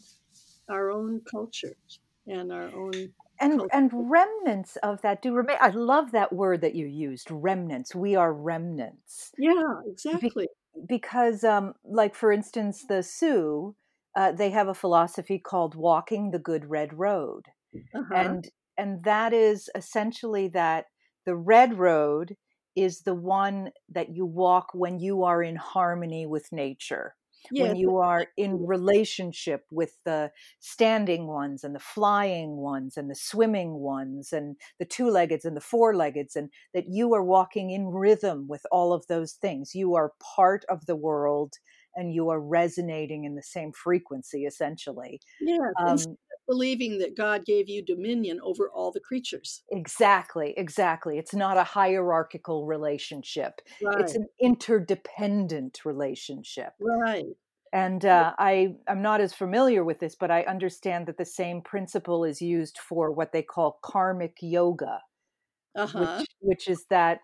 our 0.68 0.90
own 0.90 1.20
culture 1.30 1.76
and 2.26 2.52
our 2.52 2.74
own 2.74 3.12
and 3.40 3.60
culture. 3.60 3.70
and 3.72 3.90
remnants 4.10 4.76
of 4.76 5.02
that 5.02 5.20
do 5.22 5.34
remain 5.34 5.56
i 5.60 5.68
love 5.68 6.12
that 6.12 6.32
word 6.32 6.60
that 6.60 6.74
you 6.74 6.86
used 6.86 7.30
remnants 7.30 7.94
we 7.94 8.14
are 8.14 8.32
remnants 8.32 9.32
Yeah, 9.38 9.80
Be- 10.20 10.36
exactly. 10.38 10.48
because 10.86 11.44
um 11.44 11.74
like 11.84 12.14
for 12.14 12.32
instance 12.32 12.84
the 12.88 13.02
sioux 13.02 13.76
uh, 14.16 14.32
they 14.32 14.50
have 14.50 14.68
a 14.68 14.74
philosophy 14.74 15.38
called 15.38 15.74
walking 15.74 16.30
the 16.30 16.38
good 16.38 16.66
red 16.70 16.94
road 16.98 17.46
Uh-huh. 17.94 18.34
and 18.34 18.48
and 18.78 19.04
that 19.04 19.32
is 19.32 19.70
essentially 19.74 20.48
that 20.48 20.86
the 21.26 21.36
red 21.36 21.78
road 21.78 22.36
is 22.76 23.02
the 23.02 23.14
one 23.14 23.70
that 23.88 24.14
you 24.14 24.26
walk 24.26 24.70
when 24.74 24.98
you 24.98 25.24
are 25.24 25.42
in 25.42 25.56
harmony 25.56 26.26
with 26.26 26.52
nature 26.52 27.16
Yeah, 27.50 27.72
when 27.72 27.74
you 27.74 27.96
are 27.96 28.26
in 28.36 28.66
relationship 28.66 29.64
with 29.70 29.98
the 30.04 30.30
standing 30.58 31.26
ones 31.26 31.64
and 31.64 31.74
the 31.74 31.80
flying 31.80 32.56
ones 32.56 32.96
and 32.96 33.08
the 33.08 33.14
swimming 33.14 33.74
ones 33.74 34.32
and 34.32 34.56
the 34.78 34.84
two-leggeds 34.84 35.44
and 35.44 35.56
the 35.56 35.60
four-leggeds 35.60 36.36
and 36.36 36.50
that 36.74 36.86
you 36.88 37.14
are 37.14 37.22
walking 37.22 37.70
in 37.70 37.86
rhythm 37.86 38.46
with 38.48 38.66
all 38.72 38.92
of 38.92 39.06
those 39.06 39.32
things. 39.34 39.74
You 39.74 39.94
are 39.94 40.12
part 40.36 40.64
of 40.68 40.86
the 40.86 40.96
world 40.96 41.54
and 41.94 42.12
you 42.12 42.28
are 42.30 42.40
resonating 42.40 43.24
in 43.24 43.36
the 43.36 43.42
same 43.42 43.72
frequency 43.72 44.44
essentially. 44.44 45.20
Yes, 45.40 45.76
um, 45.86 46.16
believing 46.46 46.98
that 46.98 47.16
God 47.16 47.44
gave 47.44 47.68
you 47.68 47.82
dominion 47.82 48.40
over 48.42 48.70
all 48.70 48.92
the 48.92 49.00
creatures. 49.00 49.62
exactly 49.70 50.54
exactly 50.56 51.18
it's 51.18 51.34
not 51.34 51.56
a 51.56 51.64
hierarchical 51.64 52.66
relationship 52.66 53.60
right. 53.82 54.00
it's 54.00 54.14
an 54.14 54.26
interdependent 54.40 55.84
relationship 55.84 56.72
right. 56.80 57.24
and 57.72 58.04
uh, 58.04 58.32
I 58.38 58.76
I'm 58.88 59.02
not 59.02 59.20
as 59.20 59.34
familiar 59.34 59.84
with 59.84 59.98
this, 59.98 60.14
but 60.14 60.30
I 60.30 60.42
understand 60.42 61.06
that 61.06 61.18
the 61.18 61.24
same 61.24 61.60
principle 61.62 62.24
is 62.24 62.40
used 62.40 62.78
for 62.78 63.10
what 63.10 63.32
they 63.32 63.42
call 63.42 63.78
karmic 63.82 64.36
yoga, 64.40 65.02
Uh-huh. 65.74 66.18
which 66.18 66.28
which 66.40 66.68
is 66.68 66.86
that 66.90 67.20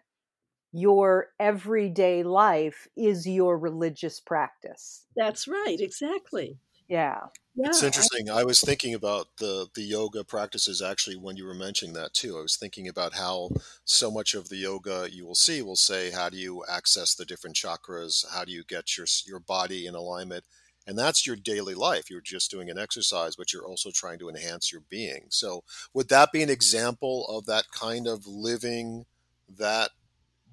your 0.72 1.28
everyday 1.38 2.22
life 2.22 2.88
is 2.96 3.26
your 3.26 3.58
religious 3.58 4.20
practice. 4.20 5.06
That's 5.16 5.46
right, 5.46 5.76
exactly. 5.78 6.58
Yeah, 6.92 7.28
It's 7.64 7.82
Yeah, 7.82 7.82
interesting. 7.82 8.28
I 8.28 8.44
was 8.44 8.60
thinking 8.60 8.92
about 8.94 9.36
the 9.38 9.68
the 9.74 9.82
yoga 9.82 10.24
practices 10.24 10.82
actually 10.82 11.16
when 11.16 11.36
you 11.36 11.44
were 11.46 11.54
mentioning 11.54 11.94
that 11.94 12.12
too. 12.12 12.36
I 12.38 12.42
was 12.42 12.56
thinking 12.56 12.88
about 12.88 13.14
how 13.14 13.50
so 13.84 14.10
much 14.10 14.34
of 14.34 14.48
the 14.48 14.56
yoga 14.56 15.08
you 15.10 15.24
will 15.24 15.34
see 15.36 15.62
will 15.62 15.76
say 15.76 16.10
how 16.10 16.28
do 16.28 16.36
you 16.36 16.64
access 16.68 17.14
the 17.14 17.24
different 17.24 17.56
chakras, 17.56 18.24
how 18.30 18.44
do 18.44 18.52
you 18.52 18.64
get 18.64 18.96
your 18.98 19.06
your 19.26 19.38
body 19.40 19.86
in 19.86 19.94
alignment, 19.94 20.44
and 20.86 20.98
that's 20.98 21.26
your 21.26 21.36
daily 21.36 21.74
life. 21.74 22.10
You're 22.10 22.20
just 22.20 22.50
doing 22.50 22.68
an 22.68 22.78
exercise, 22.78 23.36
but 23.36 23.52
you're 23.52 23.64
also 23.66 23.90
trying 23.92 24.18
to 24.18 24.28
enhance 24.28 24.72
your 24.72 24.82
being. 24.82 25.28
So, 25.30 25.62
would 25.94 26.08
that 26.08 26.32
be 26.32 26.42
an 26.42 26.50
example 26.50 27.26
of 27.28 27.46
that 27.46 27.70
kind 27.70 28.06
of 28.08 28.26
living 28.26 29.06
that 29.48 29.90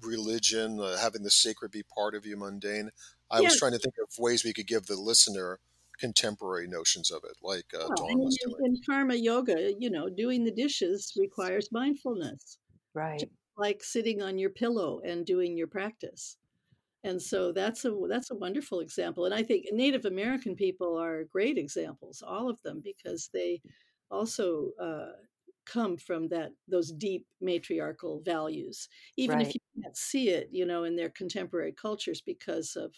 religion, 0.00 0.80
uh, 0.80 0.96
having 0.98 1.22
the 1.22 1.30
sacred 1.30 1.70
be 1.70 1.82
part 1.82 2.14
of 2.14 2.24
you, 2.26 2.36
mundane? 2.36 2.90
I 3.30 3.40
was 3.42 3.54
trying 3.54 3.72
to 3.72 3.78
think 3.78 3.94
of 4.02 4.08
ways 4.18 4.44
we 4.44 4.52
could 4.52 4.66
give 4.66 4.86
the 4.86 4.96
listener 4.96 5.60
contemporary 6.00 6.66
notions 6.66 7.10
of 7.10 7.22
it, 7.24 7.36
like 7.42 7.66
uh, 7.74 7.80
yeah. 7.80 7.94
Dawn 7.96 8.10
And 8.10 8.20
was 8.20 8.38
in, 8.42 8.50
doing. 8.50 8.64
in 8.64 8.80
karma 8.84 9.14
yoga, 9.14 9.72
you 9.78 9.90
know, 9.90 10.08
doing 10.08 10.44
the 10.44 10.50
dishes 10.50 11.12
requires 11.16 11.68
mindfulness, 11.70 12.58
right. 12.94 13.20
just 13.20 13.32
like 13.56 13.84
sitting 13.84 14.22
on 14.22 14.38
your 14.38 14.50
pillow 14.50 15.00
and 15.04 15.26
doing 15.26 15.56
your 15.56 15.66
practice. 15.66 16.36
And 17.04 17.20
so 17.20 17.52
that's 17.52 17.84
a 17.84 17.96
that's 18.08 18.30
a 18.30 18.34
wonderful 18.34 18.80
example. 18.80 19.24
And 19.24 19.34
I 19.34 19.42
think 19.42 19.66
Native 19.72 20.04
American 20.04 20.54
people 20.54 20.98
are 20.98 21.24
great 21.24 21.56
examples, 21.56 22.22
all 22.26 22.50
of 22.50 22.60
them, 22.62 22.82
because 22.84 23.30
they 23.32 23.62
also 24.10 24.70
uh, 24.80 25.12
come 25.64 25.96
from 25.96 26.28
that 26.28 26.50
those 26.68 26.92
deep 26.92 27.26
matriarchal 27.40 28.20
values, 28.24 28.88
even 29.16 29.40
if 29.40 29.54
you 29.54 29.60
can't 29.82 29.96
see 29.96 30.30
it, 30.30 30.48
you 30.52 30.66
know, 30.66 30.84
in 30.84 30.96
their 30.96 31.10
contemporary 31.10 31.72
cultures 31.72 32.20
because 32.20 32.76
of 32.76 32.92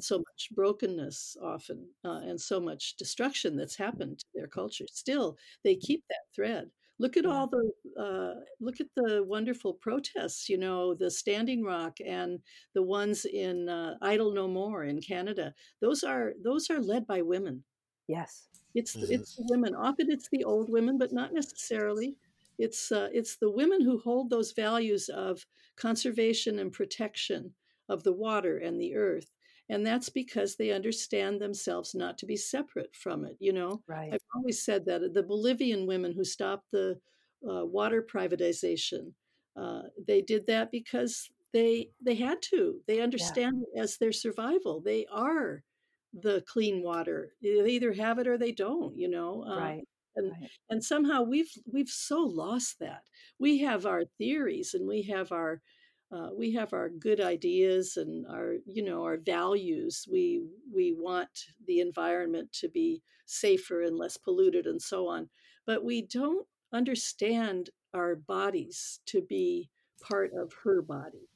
so 0.00 0.18
much 0.18 0.48
brokenness 0.54 1.36
often 1.42 1.88
uh, 2.04 2.20
and 2.24 2.40
so 2.40 2.60
much 2.60 2.96
destruction 2.96 3.56
that's 3.56 3.76
happened 3.76 4.18
to 4.18 4.26
their 4.34 4.46
culture. 4.46 4.86
Still, 4.90 5.36
they 5.64 5.76
keep 5.76 6.04
that 6.08 6.26
thread. 6.34 6.70
Look 7.00 7.16
at 7.16 7.24
Yeah. 7.24 7.30
all 7.32 7.46
the 7.48 7.70
uh, 8.00 8.40
look 8.60 8.80
at 8.80 8.88
the 8.96 9.22
wonderful 9.24 9.74
protests, 9.74 10.48
you 10.48 10.58
know, 10.58 10.94
the 10.94 11.10
Standing 11.10 11.62
Rock 11.64 11.98
and 12.04 12.40
the 12.74 12.82
ones 12.82 13.24
in 13.24 13.68
uh, 13.68 13.96
Idle 14.02 14.32
No 14.32 14.48
More 14.48 14.84
in 14.84 15.00
Canada. 15.00 15.54
Those 15.80 16.02
are 16.04 16.34
those 16.42 16.70
are 16.70 16.80
led 16.80 17.06
by 17.06 17.22
women. 17.22 17.64
Yes. 18.08 18.48
It's 18.74 18.96
the, 18.96 19.06
hmm 19.06 19.12
it's 19.12 19.36
women. 19.38 19.74
Often 19.74 20.10
it's 20.10 20.28
the 20.30 20.44
old 20.44 20.70
women, 20.70 20.98
but 20.98 21.12
not 21.12 21.32
necessarily. 21.34 22.16
It's 22.58 22.90
uh, 22.90 23.08
it's 23.12 23.36
the 23.36 23.50
women 23.50 23.82
who 23.82 23.98
hold 23.98 24.30
those 24.30 24.52
values 24.52 25.08
of 25.10 25.46
conservation 25.76 26.58
and 26.58 26.72
protection 26.72 27.54
of 27.88 28.02
the 28.04 28.12
water 28.12 28.58
and 28.58 28.80
the 28.80 28.94
earth, 28.96 29.30
and 29.68 29.86
that's 29.86 30.08
because 30.08 30.56
they 30.56 30.70
understand 30.72 31.40
themselves 31.40 31.94
not 31.94 32.18
to 32.18 32.26
be 32.26 32.36
separate 32.36 32.94
from 32.96 33.24
it. 33.24 33.36
You 33.40 33.52
know, 33.52 33.82
Right. 33.86 34.12
I've 34.12 34.20
always 34.34 34.62
said 34.64 34.84
that 34.86 35.14
the 35.14 35.22
Bolivian 35.22 35.86
women 35.86 36.12
who 36.12 36.24
stopped 36.24 36.70
the 36.72 37.00
uh, 37.48 37.64
water 37.66 38.02
privatization, 38.02 39.14
uh, 39.56 39.82
they 40.06 40.22
did 40.22 40.46
that 40.46 40.70
because 40.70 41.30
they 41.52 41.90
they 42.00 42.14
had 42.14 42.42
to. 42.42 42.82
They 42.86 43.00
Yeah. 43.16 43.34
understand 43.34 43.64
it 43.72 43.78
as 43.80 43.98
their 43.98 44.12
survival. 44.12 44.80
They 44.80 45.06
are 45.06 45.64
the 46.12 46.42
clean 46.46 46.82
water. 46.82 47.34
They 47.42 47.64
either 47.70 47.92
have 47.92 48.18
it 48.18 48.26
or 48.28 48.38
they 48.38 48.52
don't. 48.52 48.96
You 48.96 49.08
know, 49.08 49.42
uh, 49.42 49.70
Right. 49.70 49.84
and 50.16 50.36
Right. 50.40 50.50
and 50.70 50.84
somehow 50.84 51.22
we've 51.22 51.52
we've 51.70 51.88
so 51.88 52.20
lost 52.20 52.78
that. 52.80 53.04
We 53.38 53.58
have 53.58 53.86
our 53.86 54.04
theories 54.04 54.74
and 54.74 54.86
we 54.86 55.02
have 55.04 55.32
our 55.32 55.62
uh, 56.10 56.30
we 56.36 56.52
have 56.54 56.72
our 56.72 56.88
good 56.88 57.20
ideas 57.20 57.96
and 57.96 58.26
our 58.26 58.54
you 58.66 58.82
know 58.82 59.02
our 59.04 59.18
values. 59.18 60.06
We 60.10 60.42
we 60.72 60.94
want 60.94 61.28
the 61.66 61.80
environment 61.80 62.52
to 62.54 62.68
be 62.68 63.02
safer 63.26 63.82
and 63.82 63.96
less 63.98 64.16
polluted 64.16 64.66
and 64.66 64.80
so 64.80 65.08
on, 65.08 65.28
but 65.66 65.84
we 65.84 66.02
don't 66.02 66.46
understand 66.72 67.70
our 67.94 68.14
bodies 68.14 69.00
to 69.06 69.20
be 69.22 69.68
part 70.00 70.32
of 70.32 70.52
her 70.64 70.80
body. 70.82 71.28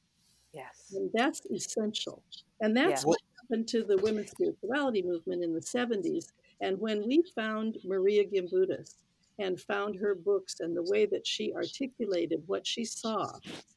Yes. 0.53 0.93
And 0.95 1.11
that's 1.13 1.45
essential. 1.47 2.23
And 2.61 2.77
that's 2.77 3.03
Yeah. 3.03 3.09
What 3.09 3.19
happened 3.41 3.69
to 3.69 3.83
the 3.85 3.99
women's 3.99 4.31
spirituality 4.31 5.03
movement 5.03 5.43
in 5.43 5.55
the 5.55 5.61
70s. 5.61 6.33
And 6.61 6.79
when 6.79 7.07
we 7.07 7.23
found 7.35 7.79
Maria 7.85 8.25
Gimbutas 8.25 8.97
and 9.39 9.61
found 9.61 9.97
her 9.97 10.15
books 10.15 10.57
and 10.61 10.77
the 10.77 10.83
way 10.91 11.07
that 11.07 11.27
she 11.27 11.53
articulated 11.55 12.43
what 12.47 12.67
she 12.67 12.85
saw 12.85 13.31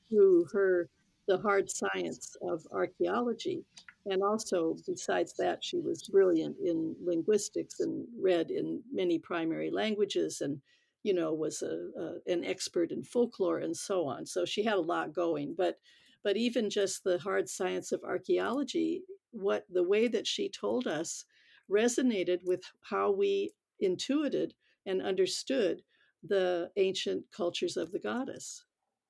through 0.09 0.45
her 0.51 0.89
the 1.27 1.37
hard 1.39 1.71
science 1.71 2.37
of 2.41 2.67
archaeology. 2.71 3.63
And 4.05 4.21
also 4.21 4.75
besides 4.85 5.33
that 5.37 5.63
she 5.63 5.79
was 5.79 6.03
brilliant 6.03 6.57
in 6.63 6.95
linguistics 7.03 7.79
and 7.79 8.05
read 8.19 8.51
in 8.51 8.81
many 8.91 9.17
primary 9.17 9.71
languages 9.71 10.41
and 10.41 10.61
you 11.01 11.13
know 11.13 11.33
was 11.33 11.63
a, 11.63 11.89
a, 11.99 12.31
an 12.31 12.43
expert 12.43 12.91
in 12.91 13.03
folklore 13.03 13.59
and 13.59 13.75
so 13.75 14.05
on. 14.05 14.25
So 14.25 14.45
she 14.45 14.63
had 14.63 14.75
a 14.75 14.81
lot 14.81 15.13
going. 15.13 15.55
But 15.57 15.79
but 16.23 16.37
even 16.37 16.69
just 16.69 17.03
the 17.03 17.17
hard 17.19 17.49
science 17.49 17.91
of 17.91 18.03
archaeology 18.03 19.03
what 19.31 19.65
the 19.69 19.83
way 19.83 20.07
that 20.07 20.25
she 20.25 20.49
told 20.49 20.87
us 20.87 21.25
resonated 21.69 22.39
with 22.43 22.61
how 22.81 23.11
we 23.11 23.51
intuited 23.79 24.53
and 24.85 25.01
understood 25.01 25.83
the 26.23 26.71
ancient 26.77 27.31
cultures 27.31 27.77
of 27.77 27.91
the 27.91 27.99
goddess 27.99 28.65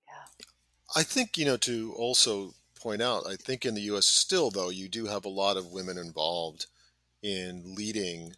Yeah. 0.07 0.25
I 0.95 1.03
think, 1.03 1.38
you 1.38 1.45
know, 1.45 1.57
to 1.57 1.93
also 1.95 2.55
point 2.75 3.01
out, 3.01 3.27
I 3.27 3.35
think 3.38 3.65
in 3.65 3.75
the 3.75 3.81
US 3.83 4.05
still, 4.07 4.51
though, 4.51 4.69
you 4.69 4.89
do 4.89 5.05
have 5.07 5.25
a 5.25 5.29
lot 5.29 5.57
of 5.57 5.71
women 5.71 5.97
involved 5.97 6.67
in 7.23 7.75
leading 7.75 8.35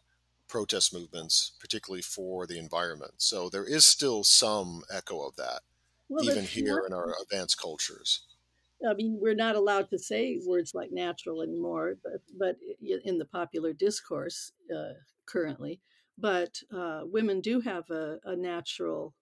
protest 0.47 0.93
movements, 0.93 1.53
particularly 1.59 2.03
for 2.03 2.47
the 2.47 2.59
environment. 2.59 3.21
So 3.21 3.49
there 3.49 3.65
is 3.65 3.85
still 3.85 4.23
some 4.25 4.83
echo 4.91 5.27
of 5.27 5.35
that, 5.37 5.63
well 6.09 6.23
even 6.23 6.45
here 6.45 6.79
not 6.79 6.83
in 6.87 6.93
our 6.93 7.15
advanced 7.21 7.59
cultures. 7.59 8.27
I 8.87 8.93
mean, 8.93 9.19
we're 9.19 9.33
not 9.33 9.55
allowed 9.55 9.89
to 9.89 9.97
say 9.97 10.39
words 10.45 10.75
like 10.75 10.91
natural 10.91 11.41
anymore, 11.41 11.95
but, 12.03 12.21
but 12.37 12.57
in 12.81 13.17
the 13.17 13.25
popular 13.25 13.73
discourse 13.73 14.51
uh, 14.75 14.93
currently. 15.25 15.81
But 16.17 16.61
uh, 16.75 17.01
women 17.05 17.41
do 17.41 17.61
have 17.61 17.89
a, 17.91 18.19
a 18.23 18.35
natural 18.35 19.13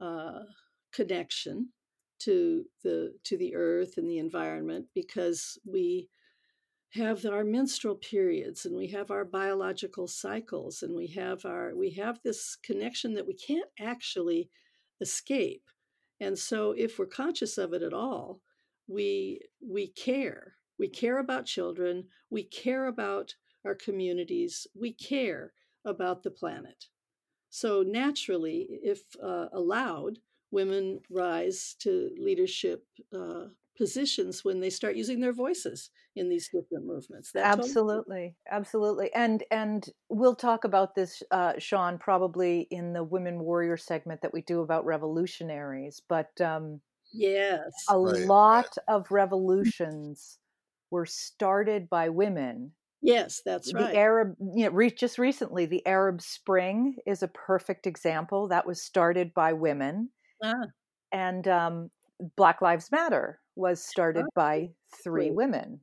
uh, 0.00 0.40
connection 0.92 1.70
to 2.20 2.64
the 2.82 3.14
to 3.24 3.36
the 3.36 3.54
earth 3.54 3.98
and 3.98 4.08
the 4.08 4.18
environment 4.18 4.86
because 4.94 5.58
we 5.66 6.08
have 6.90 7.26
our 7.26 7.44
menstrual 7.44 7.96
periods 7.96 8.64
and 8.64 8.74
we 8.76 8.86
have 8.88 9.10
our 9.10 9.24
biological 9.24 10.06
cycles 10.06 10.82
and 10.82 10.94
we 10.96 11.08
have 11.08 11.44
our 11.44 11.74
we 11.76 11.90
have 11.90 12.20
this 12.22 12.56
connection 12.62 13.14
that 13.14 13.26
we 13.26 13.34
can't 13.34 13.68
actually 13.80 14.48
escape. 15.00 15.64
And 16.20 16.38
so 16.38 16.72
if 16.72 16.98
we're 16.98 17.06
conscious 17.06 17.58
of 17.58 17.74
it 17.74 17.82
at 17.82 17.92
all 17.92 18.40
we 18.88 19.40
we 19.60 19.88
care. 19.88 20.54
We 20.78 20.88
care 20.88 21.18
about 21.18 21.46
children. 21.46 22.04
We 22.30 22.44
care 22.44 22.86
about 22.86 23.34
our 23.64 23.74
communities. 23.74 24.66
We 24.74 24.92
care 24.92 25.52
about 25.86 26.22
the 26.22 26.30
planet 26.30 26.86
so 27.48 27.82
naturally 27.82 28.66
if 28.82 29.00
uh, 29.22 29.46
allowed 29.52 30.18
women 30.50 31.00
rise 31.10 31.74
to 31.80 32.10
leadership 32.18 32.84
uh, 33.14 33.44
positions 33.76 34.44
when 34.44 34.60
they 34.60 34.70
start 34.70 34.96
using 34.96 35.20
their 35.20 35.32
voices 35.32 35.90
in 36.14 36.28
these 36.28 36.48
different 36.48 36.86
movements. 36.86 37.32
That 37.32 37.44
absolutely, 37.44 37.96
totally 37.96 38.36
absolutely, 38.50 39.12
and 39.14 39.42
and 39.50 39.88
we'll 40.08 40.34
talk 40.34 40.64
about 40.64 40.94
this, 40.94 41.22
uh, 41.30 41.54
Sean, 41.58 41.98
probably 41.98 42.66
in 42.70 42.92
the 42.92 43.04
women 43.04 43.40
warrior 43.40 43.76
segment 43.76 44.22
that 44.22 44.32
we 44.32 44.42
do 44.42 44.60
about 44.60 44.86
revolutionaries. 44.86 46.00
But 46.08 46.40
um, 46.40 46.80
yes, 47.12 47.84
a 47.88 47.98
right. 47.98 48.26
lot 48.26 48.76
of 48.88 49.10
revolutions 49.10 50.38
were 50.90 51.06
started 51.06 51.90
by 51.90 52.08
women. 52.08 52.72
Yes, 53.02 53.42
that's 53.44 53.72
right. 53.72 53.92
The 53.92 53.98
Arab, 53.98 54.36
you 54.40 54.64
know, 54.64 54.70
re- 54.70 54.90
just 54.90 55.18
recently, 55.18 55.66
the 55.66 55.86
Arab 55.86 56.20
Spring 56.20 56.96
is 57.06 57.22
a 57.22 57.28
perfect 57.28 57.86
example. 57.86 58.48
That 58.48 58.66
was 58.66 58.82
started 58.82 59.32
by 59.34 59.52
women. 59.52 60.10
Ah. 60.42 60.66
And 61.12 61.46
um, 61.46 61.90
Black 62.36 62.62
Lives 62.62 62.90
Matter 62.90 63.40
was 63.54 63.82
started 63.84 64.24
oh, 64.26 64.32
by 64.34 64.70
three 65.02 65.30
women. 65.30 65.80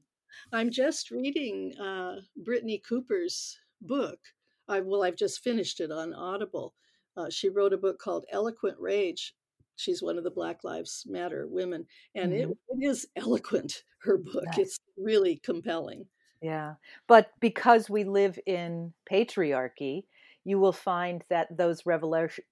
I'm 0.52 0.71
just 0.71 1.12
reading 1.12 1.73
uh, 1.80 2.15
Brittney 2.47 2.82
Cooper's 2.88 3.58
book. 3.82 4.19
I, 4.67 4.82
well, 4.82 5.04
I've 5.04 5.15
just 5.15 5.43
finished 5.43 5.80
it 5.80 5.91
on 5.91 6.13
Audible. 6.13 6.73
Uh, 7.15 7.30
she 7.30 7.49
wrote 7.49 7.73
a 7.73 7.78
book 7.78 7.99
called 7.99 8.26
Eloquent 8.32 8.78
Rage. 8.80 9.36
She's 9.76 10.02
one 10.02 10.17
of 10.17 10.23
the 10.23 10.32
Black 10.32 10.63
Lives 10.63 11.04
Matter 11.08 11.47
women, 11.49 11.86
and 12.15 12.32
mm-hmm. 12.32 12.52
it, 12.52 12.58
it 12.69 12.88
is 12.88 13.08
eloquent. 13.15 13.84
Her 14.02 14.17
book, 14.17 14.43
yes. 14.45 14.60
it's 14.60 14.80
really 14.97 15.38
compelling. 15.43 16.06
Yeah, 16.43 16.73
but 17.08 17.32
because 17.39 17.89
we 17.89 18.03
live 18.03 18.38
in 18.45 18.93
patriarchy, 19.10 20.03
you 20.45 20.60
will 20.60 20.73
find 20.73 21.23
that 21.29 21.58
those 21.58 21.84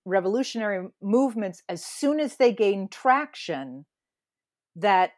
revolutionary 0.06 0.88
movements, 1.02 1.62
as 1.68 1.84
soon 1.84 2.20
as 2.20 2.38
they 2.38 2.54
gain 2.54 2.88
traction, 2.88 3.86
that 4.78 5.12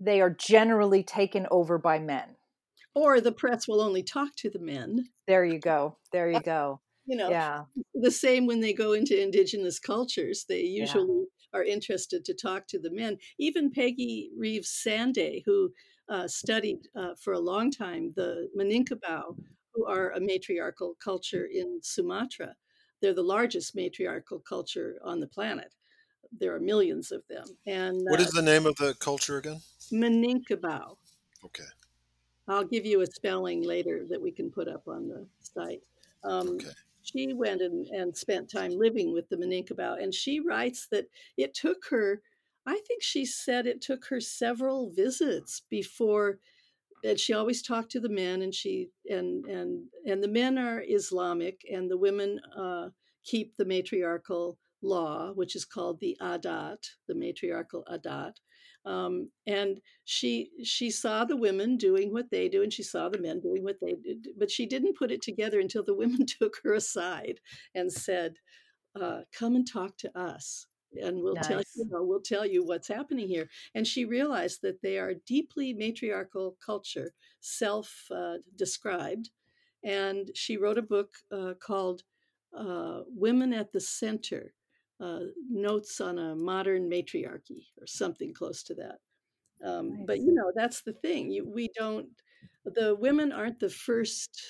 they 0.00 0.20
are 0.20 0.30
generally 0.30 1.02
taken 1.02 1.46
over 1.50 1.78
by 1.78 1.98
men. 1.98 2.36
Or 2.94 3.20
the 3.20 3.32
press 3.32 3.68
will 3.68 3.80
only 3.80 4.02
talk 4.02 4.34
to 4.36 4.50
the 4.50 4.58
men. 4.58 5.08
There 5.28 5.44
you 5.44 5.60
go. 5.60 5.98
There 6.12 6.30
you 6.30 6.40
go. 6.40 6.80
You 7.08 7.16
know, 7.16 7.30
yeah. 7.30 7.62
the 7.94 8.10
same 8.10 8.46
when 8.46 8.58
they 8.58 8.72
go 8.72 8.92
into 8.92 9.22
indigenous 9.22 9.78
cultures, 9.78 10.44
they 10.48 10.62
usually 10.62 11.06
yeah. 11.20 11.60
are 11.60 11.62
interested 11.62 12.24
to 12.24 12.34
talk 12.34 12.66
to 12.66 12.80
the 12.80 12.90
men. 12.90 13.18
Even 13.38 13.70
Peggy 13.70 14.32
Reeves 14.36 14.82
Sanday, 14.84 15.44
who 15.46 15.70
uh, 16.08 16.28
studied 16.28 16.88
uh, 16.94 17.14
for 17.20 17.34
a 17.34 17.38
long 17.38 17.70
time 17.70 18.12
the 18.16 18.48
Minangkabau, 18.56 19.36
who 19.74 19.84
are 19.86 20.10
a 20.12 20.20
matriarchal 20.20 20.94
culture 21.02 21.48
in 21.52 21.80
Sumatra. 21.82 22.54
They're 23.02 23.14
the 23.14 23.22
largest 23.22 23.74
matriarchal 23.74 24.40
culture 24.40 24.98
on 25.04 25.20
the 25.20 25.26
planet. 25.26 25.72
There 26.38 26.54
are 26.54 26.60
millions 26.60 27.12
of 27.12 27.22
them. 27.28 27.44
And 27.66 28.00
what 28.08 28.20
is 28.20 28.28
uh, 28.28 28.40
the 28.40 28.42
name 28.42 28.66
of 28.66 28.76
the 28.76 28.94
culture 28.94 29.38
again? 29.38 29.60
Minangkabau. 29.92 30.96
Okay. 31.44 31.64
I'll 32.48 32.64
give 32.64 32.86
you 32.86 33.02
a 33.02 33.06
spelling 33.06 33.62
later 33.62 34.04
that 34.08 34.20
we 34.20 34.30
can 34.30 34.50
put 34.50 34.68
up 34.68 34.88
on 34.88 35.08
the 35.08 35.26
site. 35.40 35.82
Um, 36.24 36.50
okay. 36.50 36.70
She 37.02 37.34
went 37.34 37.60
and, 37.60 37.86
and 37.88 38.16
spent 38.16 38.50
time 38.50 38.72
living 38.72 39.12
with 39.12 39.28
the 39.28 39.36
Minangkabau, 39.36 40.02
and 40.02 40.12
she 40.12 40.40
writes 40.40 40.88
that 40.90 41.06
it 41.36 41.54
took 41.54 41.84
her, 41.90 42.20
I 42.66 42.80
think 42.86 43.02
she 43.02 43.24
said 43.24 43.66
it 43.66 43.80
took 43.80 44.06
her 44.06 44.20
several 44.20 44.90
visits 44.90 45.62
before 45.70 46.38
and 47.04 47.18
she 47.18 47.32
always 47.32 47.62
talked 47.62 47.90
to 47.92 48.00
the 48.00 48.08
men 48.08 48.42
and 48.42 48.54
she 48.54 48.88
and 49.08 49.44
and 49.46 49.84
and 50.06 50.22
the 50.22 50.28
men 50.28 50.58
are 50.58 50.82
islamic 50.88 51.60
and 51.72 51.90
the 51.90 51.98
women 51.98 52.40
uh, 52.56 52.88
keep 53.24 53.56
the 53.56 53.64
matriarchal 53.64 54.58
law 54.82 55.32
which 55.34 55.54
is 55.54 55.64
called 55.64 55.98
the 56.00 56.16
adat 56.20 56.78
the 57.08 57.14
matriarchal 57.14 57.84
adat. 57.90 58.32
Um, 58.84 59.30
and 59.48 59.80
she 60.04 60.50
she 60.62 60.90
saw 60.90 61.24
the 61.24 61.36
women 61.36 61.76
doing 61.76 62.12
what 62.12 62.30
they 62.30 62.48
do 62.48 62.62
and 62.62 62.72
she 62.72 62.84
saw 62.84 63.08
the 63.08 63.18
men 63.18 63.40
doing 63.40 63.64
what 63.64 63.78
they 63.80 63.94
did 63.94 64.28
but 64.38 64.50
she 64.50 64.66
didn't 64.66 64.96
put 64.96 65.10
it 65.10 65.22
together 65.22 65.60
until 65.60 65.84
the 65.84 65.94
women 65.94 66.24
took 66.40 66.56
her 66.62 66.74
aside 66.74 67.40
and 67.74 67.92
said 67.92 68.34
uh, 69.00 69.20
come 69.36 69.56
and 69.56 69.70
talk 69.70 69.96
to 69.98 70.18
us 70.18 70.66
and 71.00 71.22
we'll 71.22 71.34
nice. 71.34 71.46
tell 71.46 71.62
you 71.74 71.86
know, 71.90 72.02
we'll 72.02 72.20
tell 72.20 72.46
you 72.46 72.64
what's 72.64 72.88
happening 72.88 73.28
here. 73.28 73.48
And 73.74 73.86
she 73.86 74.04
realized 74.04 74.62
that 74.62 74.82
they 74.82 74.98
are 74.98 75.14
deeply 75.26 75.72
matriarchal 75.72 76.56
culture, 76.64 77.12
self-described, 77.40 79.30
uh, 79.84 79.88
and 79.88 80.30
she 80.34 80.56
wrote 80.56 80.78
a 80.78 80.82
book 80.82 81.14
uh, 81.32 81.54
called 81.60 82.02
uh, 82.56 83.00
"Women 83.08 83.52
at 83.52 83.72
the 83.72 83.80
Center: 83.80 84.54
uh, 85.00 85.20
Notes 85.50 86.00
on 86.00 86.18
a 86.18 86.34
Modern 86.34 86.88
Matriarchy" 86.88 87.66
or 87.80 87.86
something 87.86 88.32
close 88.32 88.62
to 88.64 88.74
that. 88.74 88.98
Um, 89.64 89.90
nice. 89.90 90.06
But 90.06 90.18
you 90.20 90.34
know, 90.34 90.52
that's 90.54 90.82
the 90.82 90.92
thing. 90.92 91.30
You, 91.30 91.48
we 91.48 91.70
don't. 91.76 92.08
The 92.64 92.96
women 92.96 93.32
aren't 93.32 93.60
the 93.60 93.70
first 93.70 94.42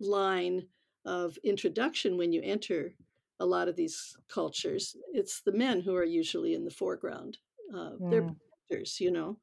line 0.00 0.66
of 1.04 1.36
introduction 1.44 2.16
when 2.16 2.32
you 2.32 2.40
enter 2.42 2.94
a 3.40 3.46
lot 3.46 3.68
of 3.68 3.76
these 3.76 4.16
cultures, 4.28 4.96
it's 5.12 5.40
the 5.40 5.52
men 5.52 5.80
who 5.80 5.94
are 5.96 6.04
usually 6.04 6.54
in 6.54 6.64
the 6.64 6.70
foreground. 6.70 7.38
Uh, 7.74 7.92
mm. 8.00 8.10
They're 8.10 8.22
protectors, 8.22 9.00
you 9.00 9.10
know, 9.10 9.38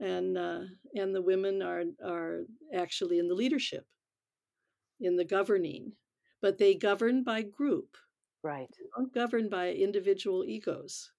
and 0.00 0.36
uh, 0.36 0.60
and 0.96 1.14
the 1.14 1.22
women 1.22 1.62
are 1.62 1.84
are 2.04 2.44
actually 2.74 3.18
in 3.18 3.28
the 3.28 3.34
leadership, 3.34 3.86
in 5.00 5.16
the 5.16 5.24
governing, 5.24 5.92
but 6.40 6.58
they 6.58 6.74
govern 6.74 7.22
by 7.22 7.42
group, 7.42 7.96
right? 8.42 8.68
They 8.78 8.86
don't 8.96 9.14
govern 9.14 9.48
by 9.48 9.72
individual 9.72 10.44
egos. 10.44 11.10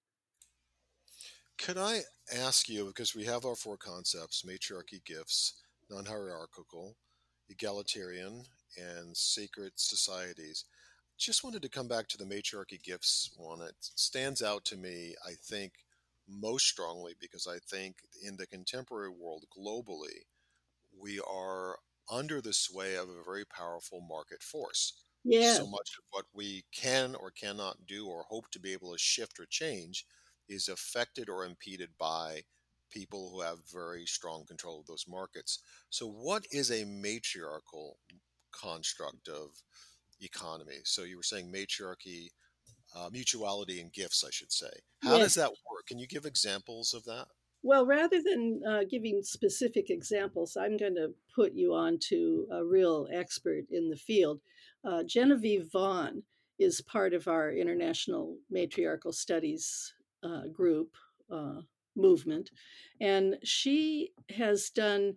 Could 1.58 1.78
I 1.78 2.00
ask 2.34 2.68
you, 2.68 2.86
because 2.86 3.14
we 3.14 3.24
have 3.24 3.46
our 3.46 3.56
four 3.56 3.76
concepts 3.76 4.44
matriarchy 4.44 5.00
gifts, 5.06 5.54
non 5.88 6.04
hierarchical, 6.04 6.96
egalitarian, 7.48 8.42
and 8.76 9.16
sacred 9.16 9.72
societies 9.76 10.64
just 11.18 11.44
wanted 11.44 11.62
to 11.62 11.68
come 11.68 11.88
back 11.88 12.08
to 12.08 12.18
the 12.18 12.26
matriarchy 12.26 12.78
gifts 12.78 13.30
one. 13.36 13.60
It 13.62 13.76
stands 13.80 14.42
out 14.42 14.64
to 14.66 14.76
me, 14.76 15.14
I 15.26 15.32
think, 15.34 15.72
most 16.28 16.66
strongly 16.66 17.14
because 17.18 17.46
I 17.46 17.58
think 17.58 17.98
in 18.22 18.36
the 18.36 18.46
contemporary 18.46 19.10
world 19.10 19.44
globally, 19.56 20.24
we 20.92 21.20
are 21.20 21.78
under 22.10 22.40
the 22.40 22.52
sway 22.52 22.96
of 22.96 23.08
a 23.08 23.22
very 23.24 23.44
powerful 23.44 24.00
market 24.00 24.42
force. 24.42 25.04
Yeah. 25.24 25.58
So 25.58 25.66
much 25.66 25.90
of 25.98 26.04
what 26.10 26.26
we 26.34 26.64
can 26.72 27.14
or 27.14 27.30
cannot 27.30 27.86
do 27.86 28.06
or 28.08 28.24
hope 28.24 28.50
to 28.52 28.60
be 28.60 28.72
able 28.72 28.92
to 28.92 28.98
shift 28.98 29.38
or 29.40 29.46
change 29.46 30.06
is 30.48 30.68
affected 30.68 31.28
or 31.28 31.44
impeded 31.44 31.90
by 31.98 32.44
people 32.90 33.30
who 33.30 33.40
have 33.42 33.68
very 33.70 34.06
strong 34.06 34.46
control 34.46 34.80
of 34.80 34.86
those 34.86 35.06
markets. 35.08 35.60
So, 35.90 36.06
what 36.08 36.46
is 36.52 36.70
a 36.70 36.84
matriarchal 36.84 37.98
construct 38.52 39.28
of 39.28 39.62
economy. 40.20 40.78
So 40.84 41.02
you 41.02 41.16
were 41.16 41.22
saying 41.22 41.50
matriarchy, 41.50 42.30
uh, 42.94 43.08
mutuality, 43.12 43.80
and 43.80 43.92
gifts, 43.92 44.24
I 44.24 44.30
should 44.30 44.52
say. 44.52 44.70
How 45.02 45.16
yes. 45.16 45.24
does 45.24 45.34
that 45.34 45.50
work? 45.50 45.86
Can 45.88 45.98
you 45.98 46.06
give 46.06 46.26
examples 46.26 46.94
of 46.94 47.04
that? 47.04 47.26
Well, 47.62 47.84
rather 47.84 48.22
than 48.22 48.62
uh, 48.68 48.84
giving 48.88 49.22
specific 49.22 49.90
examples, 49.90 50.56
I'm 50.56 50.76
going 50.76 50.94
to 50.94 51.14
put 51.34 51.52
you 51.52 51.74
on 51.74 51.98
to 52.08 52.46
a 52.52 52.64
real 52.64 53.08
expert 53.12 53.64
in 53.70 53.90
the 53.90 53.96
field. 53.96 54.40
Uh, 54.84 55.02
Genevieve 55.02 55.68
Vaughn 55.72 56.22
is 56.58 56.80
part 56.80 57.12
of 57.12 57.26
our 57.26 57.50
International 57.50 58.36
Matriarchal 58.50 59.12
Studies 59.12 59.94
uh, 60.22 60.46
group 60.52 60.94
uh, 61.30 61.60
movement, 61.96 62.50
and 63.00 63.36
she 63.42 64.12
has 64.30 64.70
done 64.70 65.16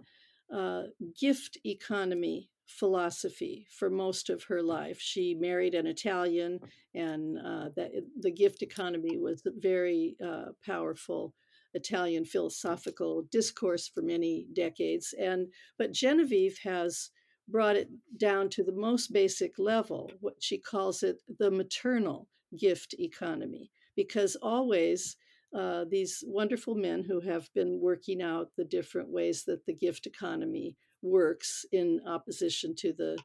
uh, 0.53 0.83
gift 1.19 1.57
economy 1.65 2.49
philosophy 2.69 3.67
for 3.71 3.89
most 3.89 4.29
of 4.29 4.43
her 4.43 4.62
life. 4.62 4.99
She 4.99 5.34
married 5.34 5.73
an 5.73 5.88
Italian, 5.88 6.60
and 6.93 7.38
uh, 7.39 7.69
that 7.75 7.91
the 8.19 8.32
gift 8.32 8.62
economy 8.62 9.17
was 9.17 9.41
a 9.45 9.51
very 9.58 10.15
uh, 10.25 10.51
powerful 10.65 11.34
Italian 11.73 12.25
philosophical 12.25 13.23
discourse 13.32 13.88
for 13.88 14.01
many 14.01 14.47
decades. 14.53 15.13
And 15.19 15.47
but 15.77 15.91
Genevieve 15.91 16.60
has 16.63 17.10
brought 17.47 17.75
it 17.75 17.89
down 18.17 18.49
to 18.49 18.63
the 18.63 18.71
most 18.71 19.12
basic 19.12 19.58
level. 19.58 20.12
What 20.19 20.36
she 20.39 20.60
calls 20.60 21.01
it 21.03 21.17
the 21.39 21.51
maternal 21.51 22.27
gift 22.58 22.95
economy, 22.99 23.71
because 23.95 24.36
always. 24.41 25.17
Uh, 25.51 25.84
these 25.89 26.23
wonderful 26.27 26.75
men 26.75 27.03
who 27.03 27.19
have 27.19 27.51
been 27.55 27.79
working 27.82 28.21
out 28.21 28.51
the 28.55 28.63
different 28.63 29.10
ways 29.10 29.45
that 29.45 29.65
the 29.65 29.73
gift 29.73 30.05
economy 30.05 30.77
works 31.01 31.65
in 31.71 32.01
opposition 32.07 32.75
to 32.75 32.93
the 32.93 33.17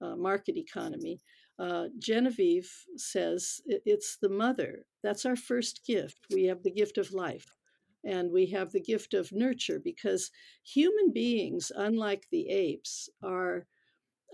uh, 0.00 0.16
market 0.16 0.56
economy. 0.56 1.20
Uh, 1.58 1.86
Genevieve 1.98 2.70
says 2.96 3.60
it's 3.66 4.16
the 4.20 4.28
mother. 4.28 4.84
That's 5.02 5.26
our 5.26 5.36
first 5.36 5.84
gift. 5.84 6.18
We 6.32 6.44
have 6.44 6.62
the 6.62 6.70
gift 6.70 6.98
of 6.98 7.12
life 7.12 7.46
and 8.04 8.30
we 8.30 8.46
have 8.46 8.70
the 8.70 8.80
gift 8.80 9.14
of 9.14 9.32
nurture 9.32 9.80
because 9.82 10.30
human 10.62 11.12
beings, 11.12 11.72
unlike 11.74 12.26
the 12.30 12.48
apes, 12.48 13.08
are 13.22 13.66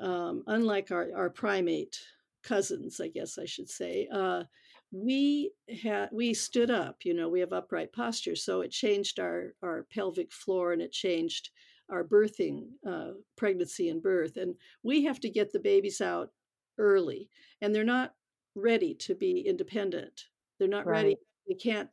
um, 0.01 0.43
unlike 0.47 0.91
our, 0.91 1.09
our 1.17 1.31
primate 1.31 1.99
cousins, 2.43 3.01
I 3.01 3.09
guess 3.09 3.39
I 3.39 3.47
should 3.47 3.71
say. 3.71 4.09
Uh, 4.13 4.45
we 4.91 5.53
had 5.83 6.11
we 6.13 6.35
stood 6.35 6.71
up. 6.71 6.99
You 7.05 7.15
know, 7.15 7.29
we 7.29 7.41
have 7.41 7.53
upright 7.53 7.93
posture, 7.93 8.37
so 8.37 8.61
it 8.61 8.71
changed 8.71 9.19
our 9.19 9.55
our 9.63 9.87
pelvic 9.93 10.33
floor 10.33 10.73
and 10.73 10.83
it 10.83 10.93
changed 10.93 11.51
our 11.91 12.05
birthing, 12.05 12.69
uh, 12.89 13.11
pregnancy 13.37 13.89
and 13.89 14.03
birth, 14.03 14.37
and 14.37 14.55
we 14.83 15.05
have 15.05 15.21
to 15.21 15.31
get 15.31 15.53
the 15.53 15.61
babies 15.61 16.01
out 16.01 16.31
early, 16.79 17.29
and 17.61 17.75
they're 17.75 17.85
not 17.85 18.15
ready 18.55 18.95
to 18.95 19.15
be 19.15 19.41
independent. 19.41 20.27
They're 20.59 20.69
not 20.69 20.87
right. 20.87 21.03
ready. 21.03 21.17
They 21.49 21.55
can't 21.55 21.91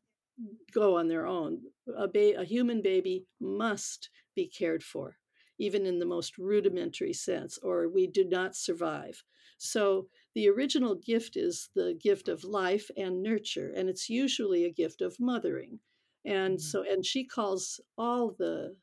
go 0.73 0.97
on 0.97 1.07
their 1.07 1.25
own. 1.25 1.59
A, 1.97 2.07
ba- 2.07 2.39
a 2.39 2.45
human 2.45 2.81
baby 2.81 3.25
must 3.39 4.09
be 4.35 4.47
cared 4.47 4.83
for, 4.83 5.17
even 5.59 5.85
in 5.85 5.99
the 5.99 6.05
most 6.05 6.37
rudimentary 6.37 7.13
sense, 7.13 7.57
or 7.61 7.89
we 7.89 8.07
do 8.07 8.23
not 8.23 8.55
survive. 8.55 9.23
So 9.57 10.07
the 10.33 10.49
original 10.49 10.95
gift 10.95 11.37
is 11.37 11.69
the 11.75 11.97
gift 12.01 12.27
of 12.27 12.43
life 12.43 12.89
and 12.97 13.21
nurture, 13.21 13.71
and 13.75 13.89
it's 13.89 14.09
usually 14.09 14.65
a 14.65 14.71
gift 14.71 15.01
of 15.01 15.19
mothering. 15.19 15.79
And 16.25 16.57
mm-hmm. 16.57 16.61
so, 16.61 16.83
and 16.89 17.05
she 17.05 17.25
calls 17.25 17.79
all 17.97 18.35
the 18.37 18.75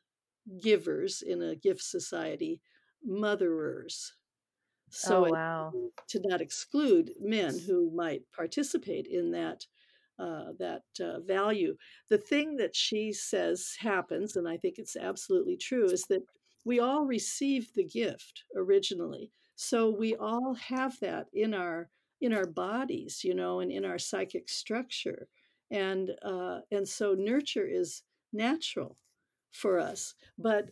givers 0.61 1.21
in 1.21 1.41
a 1.41 1.55
gift 1.55 1.81
society 1.81 2.61
motherers. 3.03 4.13
So 4.91 5.27
oh, 5.27 5.31
wow. 5.31 5.73
to 6.09 6.21
not 6.25 6.41
exclude 6.41 7.11
men 7.19 7.59
who 7.59 7.91
might 7.91 8.23
participate 8.35 9.05
in 9.05 9.31
that 9.31 9.65
uh, 10.17 10.51
that 10.59 10.83
uh, 10.99 11.21
value. 11.21 11.77
The 12.09 12.17
thing 12.17 12.57
that 12.57 12.75
she 12.75 13.13
says 13.13 13.75
happens, 13.79 14.35
and 14.35 14.49
I 14.49 14.57
think 14.57 14.77
it's 14.77 14.97
absolutely 14.97 15.55
true, 15.55 15.85
is 15.85 16.03
that 16.09 16.23
we 16.65 16.81
all 16.81 17.05
receive 17.05 17.71
the 17.73 17.85
gift 17.85 18.43
originally. 18.53 19.31
So 19.55 19.89
we 19.89 20.15
all 20.15 20.55
have 20.55 20.99
that 20.99 21.27
in 21.33 21.53
our 21.53 21.89
in 22.19 22.33
our 22.33 22.47
bodies, 22.47 23.23
you 23.23 23.33
know, 23.33 23.61
and 23.61 23.71
in 23.71 23.85
our 23.85 23.99
psychic 23.99 24.49
structure, 24.49 25.27
and 25.71 26.11
uh, 26.21 26.59
and 26.71 26.87
so 26.87 27.13
nurture 27.13 27.67
is 27.67 28.03
natural 28.33 28.97
for 29.51 29.79
us. 29.79 30.15
But 30.37 30.71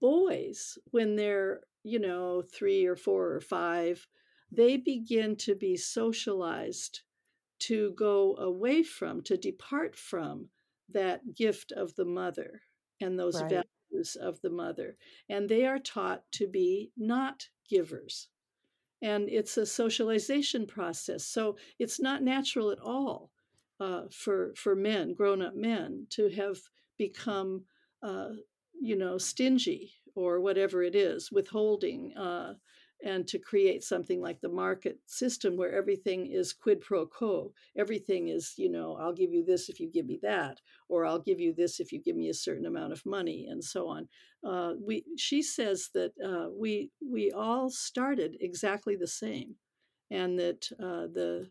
boys, 0.00 0.78
when 0.90 1.16
they're 1.16 1.60
you 1.84 1.98
know 1.98 2.42
three 2.42 2.86
or 2.86 2.96
four 2.96 3.32
or 3.32 3.40
five, 3.40 4.06
they 4.50 4.76
begin 4.76 5.36
to 5.36 5.54
be 5.54 5.76
socialized 5.76 7.00
to 7.60 7.92
go 7.92 8.36
away 8.38 8.82
from, 8.82 9.22
to 9.22 9.36
depart 9.36 9.94
from 9.94 10.48
that 10.92 11.34
gift 11.34 11.70
of 11.72 11.94
the 11.94 12.04
mother 12.04 12.60
and 13.00 13.18
those 13.18 13.40
right. 13.40 13.64
values 13.92 14.16
of 14.20 14.40
the 14.42 14.50
mother. 14.50 14.96
And 15.28 15.48
they 15.48 15.64
are 15.64 15.78
taught 15.78 16.24
to 16.32 16.48
be 16.48 16.90
not 16.96 17.48
givers. 17.68 18.28
And 19.00 19.28
it's 19.28 19.56
a 19.56 19.66
socialization 19.66 20.66
process. 20.66 21.24
So 21.24 21.56
it's 21.78 22.00
not 22.00 22.22
natural 22.22 22.70
at 22.70 22.80
all 22.80 23.30
uh, 23.80 24.02
for, 24.10 24.54
for 24.56 24.74
men, 24.74 25.14
grown 25.14 25.40
up 25.40 25.54
men, 25.54 26.06
to 26.10 26.28
have 26.30 26.58
become, 26.98 27.64
uh, 28.02 28.30
you 28.80 28.96
know, 28.96 29.18
stingy 29.18 29.92
or 30.14 30.40
whatever 30.40 30.82
it 30.82 30.94
is, 30.94 31.30
withholding, 31.32 32.14
uh, 32.16 32.54
and 33.04 33.26
to 33.26 33.38
create 33.38 33.82
something 33.82 34.20
like 34.20 34.40
the 34.40 34.48
market 34.48 34.98
system 35.06 35.56
where 35.56 35.72
everything 35.72 36.26
is 36.26 36.52
quid 36.52 36.80
pro 36.80 37.06
quo. 37.06 37.52
Everything 37.76 38.28
is 38.28 38.54
you 38.56 38.70
know 38.70 38.96
i'll 39.00 39.12
give 39.12 39.32
you 39.32 39.44
this 39.44 39.68
if 39.68 39.80
you 39.80 39.90
give 39.90 40.06
me 40.06 40.18
that 40.22 40.60
or 40.88 41.04
i'll 41.04 41.18
give 41.18 41.40
you 41.40 41.52
this 41.52 41.80
if 41.80 41.92
you 41.92 42.00
give 42.00 42.16
me 42.16 42.28
a 42.28 42.34
certain 42.34 42.66
amount 42.66 42.92
of 42.92 43.04
money 43.04 43.46
and 43.48 43.62
so 43.62 43.88
on. 43.88 44.08
Uh, 44.46 44.74
we 44.80 45.04
she 45.16 45.42
says 45.42 45.90
that 45.94 46.12
uh, 46.24 46.48
we 46.56 46.90
we 47.04 47.30
all 47.32 47.70
started 47.70 48.36
exactly 48.40 48.96
the 48.96 49.06
same 49.06 49.56
and 50.10 50.38
that 50.38 50.68
uh, 50.80 51.06
the 51.12 51.48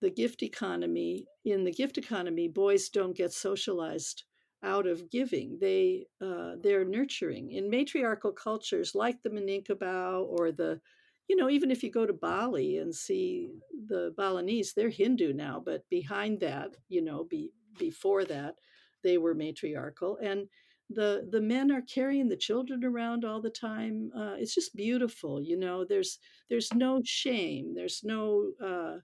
the 0.00 0.10
gift 0.10 0.42
economy 0.42 1.26
in 1.44 1.64
the 1.64 1.72
gift 1.72 1.98
economy 1.98 2.48
boys 2.48 2.88
don't 2.88 3.16
get 3.16 3.32
socialized 3.32 4.24
out 4.62 4.86
of 4.86 5.10
giving. 5.10 5.58
They 5.60 6.06
uh, 6.20 6.52
they're 6.62 6.84
nurturing 6.84 7.52
in 7.52 7.70
matriarchal 7.70 8.32
cultures 8.32 8.94
like 8.94 9.22
the 9.22 9.30
Minangkabau 9.30 10.26
or 10.28 10.52
the, 10.52 10.80
you 11.28 11.36
know, 11.36 11.48
even 11.48 11.70
if 11.70 11.82
you 11.82 11.90
go 11.90 12.06
to 12.06 12.12
Bali 12.12 12.78
and 12.78 12.94
see 12.94 13.50
the 13.88 14.12
Balinese, 14.16 14.72
they're 14.74 14.90
Hindu 14.90 15.32
now, 15.32 15.62
but 15.64 15.88
behind 15.88 16.40
that, 16.40 16.76
you 16.88 17.02
know, 17.02 17.24
be, 17.24 17.52
before 17.78 18.24
that, 18.24 18.56
they 19.02 19.16
were 19.18 19.34
matriarchal 19.34 20.18
and 20.22 20.46
the 20.90 21.28
the 21.30 21.40
men 21.40 21.70
are 21.70 21.82
carrying 21.82 22.28
the 22.28 22.36
children 22.36 22.84
around 22.84 23.24
all 23.24 23.40
the 23.40 23.50
time. 23.50 24.10
Uh, 24.16 24.34
it's 24.38 24.54
just 24.54 24.74
beautiful, 24.74 25.40
you 25.40 25.56
know. 25.56 25.84
There's 25.84 26.18
there's 26.48 26.72
no 26.74 27.00
shame. 27.04 27.74
There's 27.74 28.00
no 28.02 28.50
uh, 28.62 28.96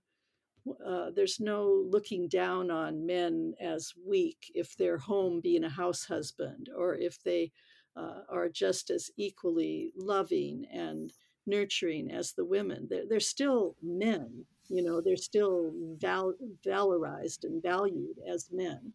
uh, 0.85 1.11
there's 1.15 1.41
no 1.41 1.85
looking 1.89 2.29
down 2.29 2.71
on 2.71 3.07
men 3.07 3.55
as 3.61 3.93
weak 4.07 4.51
if 4.55 4.77
they're 4.77 4.99
home 4.99 5.41
being 5.41 5.65
a 5.65 5.69
house 5.69 6.05
husband 6.05 6.69
or 6.77 6.95
if 6.95 7.23
they 7.23 7.53
uh, 7.97 8.21
are 8.29 8.49
just 8.49 8.91
as 8.91 9.11
equally 9.17 9.93
loving 9.97 10.67
and 10.73 11.13
nurturing 11.47 12.11
as 12.11 12.33
the 12.33 12.45
women. 12.45 12.87
They're, 12.91 13.05
they're 13.09 13.21
still 13.21 13.77
men, 13.83 14.45
you 14.69 14.83
know, 14.83 15.01
they're 15.01 15.17
still 15.17 15.73
val- 15.99 16.35
valorized 16.65 17.45
and 17.45 17.63
valued 17.63 18.19
as 18.29 18.49
men. 18.53 18.93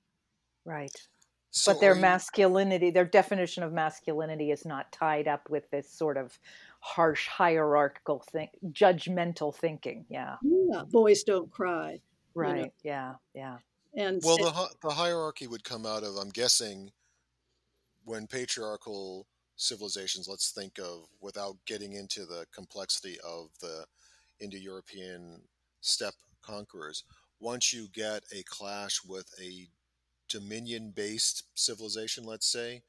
Right. 0.65 0.95
So 1.51 1.73
but 1.73 1.81
their 1.81 1.95
masculinity, 1.95 2.91
their 2.91 3.05
definition 3.05 3.63
of 3.63 3.73
masculinity 3.73 4.51
is 4.51 4.65
not 4.65 4.91
tied 4.91 5.27
up 5.27 5.49
with 5.49 5.69
this 5.69 5.89
sort 5.89 6.15
of 6.15 6.39
harsh 6.79 7.27
hierarchical 7.27 8.23
thing, 8.31 8.47
judgmental 8.71 9.53
thinking. 9.53 10.05
Yeah. 10.09 10.37
Yeah. 10.41 10.60
Boys 10.89 11.23
don't 11.23 11.51
cry. 11.51 11.99
Right. 12.33 12.57
You 12.57 12.63
know? 12.63 12.71
Yeah. 12.83 13.13
Yeah. 13.33 13.57
And 13.95 14.21
well, 14.23 14.37
the 14.37 14.69
the 14.81 14.93
hierarchy 14.93 15.47
would 15.47 15.63
come 15.63 15.85
out 15.85 16.03
of, 16.03 16.15
I'm 16.15 16.29
guessing, 16.29 16.91
when 18.05 18.27
patriarchal 18.27 19.27
civilizations. 19.61 20.27
Let's 20.27 20.51
think 20.51 20.79
of 20.79 21.07
without 21.21 21.57
getting 21.65 21.93
into 21.93 22.25
the 22.25 22.45
complexity 22.53 23.17
of 23.23 23.49
the 23.61 23.85
Indo-European 24.39 25.41
steppe 25.81 26.15
conquerors. 26.41 27.03
Once 27.39 27.73
you 27.73 27.87
get 27.93 28.23
a 28.33 28.43
clash 28.43 29.01
with 29.05 29.27
a 29.39 29.67
dominion 30.29 30.91
based 30.95 31.43
civilization, 31.53 32.23
let's 32.23 32.51
say, 32.51 32.81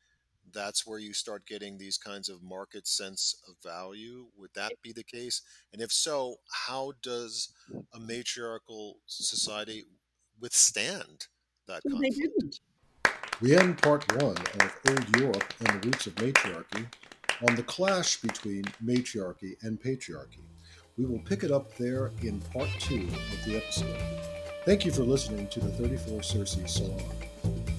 that's 0.52 0.86
where 0.86 0.98
you 0.98 1.12
start 1.12 1.46
getting 1.46 1.78
these 1.78 1.98
kinds 1.98 2.28
of 2.28 2.42
market 2.42 2.86
sense 2.86 3.34
of 3.48 3.54
value. 3.62 4.26
Would 4.36 4.50
that 4.54 4.72
be 4.82 4.92
the 4.92 5.04
case? 5.04 5.42
And 5.72 5.80
if 5.80 5.92
so, 5.92 6.36
how 6.66 6.92
does 7.02 7.52
a 7.94 8.00
matriarchal 8.00 8.98
society 9.06 9.84
withstand 10.40 11.26
that 11.68 11.82
conflict? 11.88 12.60
They. 13.04 13.10
We 13.40 13.56
end 13.56 13.82
part 13.82 14.22
one 14.22 14.36
of 14.36 14.80
Old 14.88 15.20
Europe 15.20 15.54
and 15.60 15.82
the 15.82 15.88
Roots 15.88 16.06
of 16.06 16.14
Matriarchy 16.16 16.86
on 17.48 17.56
the 17.56 17.62
clash 17.64 18.20
between 18.20 18.64
matriarchy 18.80 19.56
and 19.62 19.80
patriarchy. 19.80 20.42
We 20.96 21.06
will 21.06 21.18
pick 21.20 21.42
it 21.42 21.50
up 21.50 21.76
there 21.76 22.12
in 22.22 22.40
part 22.40 22.68
two 22.78 23.08
of 23.08 23.44
the 23.44 23.56
episode. 23.56 23.96
Thank 24.64 24.84
you 24.84 24.92
for 24.92 25.02
listening 25.02 25.48
to 25.48 25.60
the 25.60 25.70
34 25.70 26.22
Circe 26.22 26.58
Salon. 26.66 27.71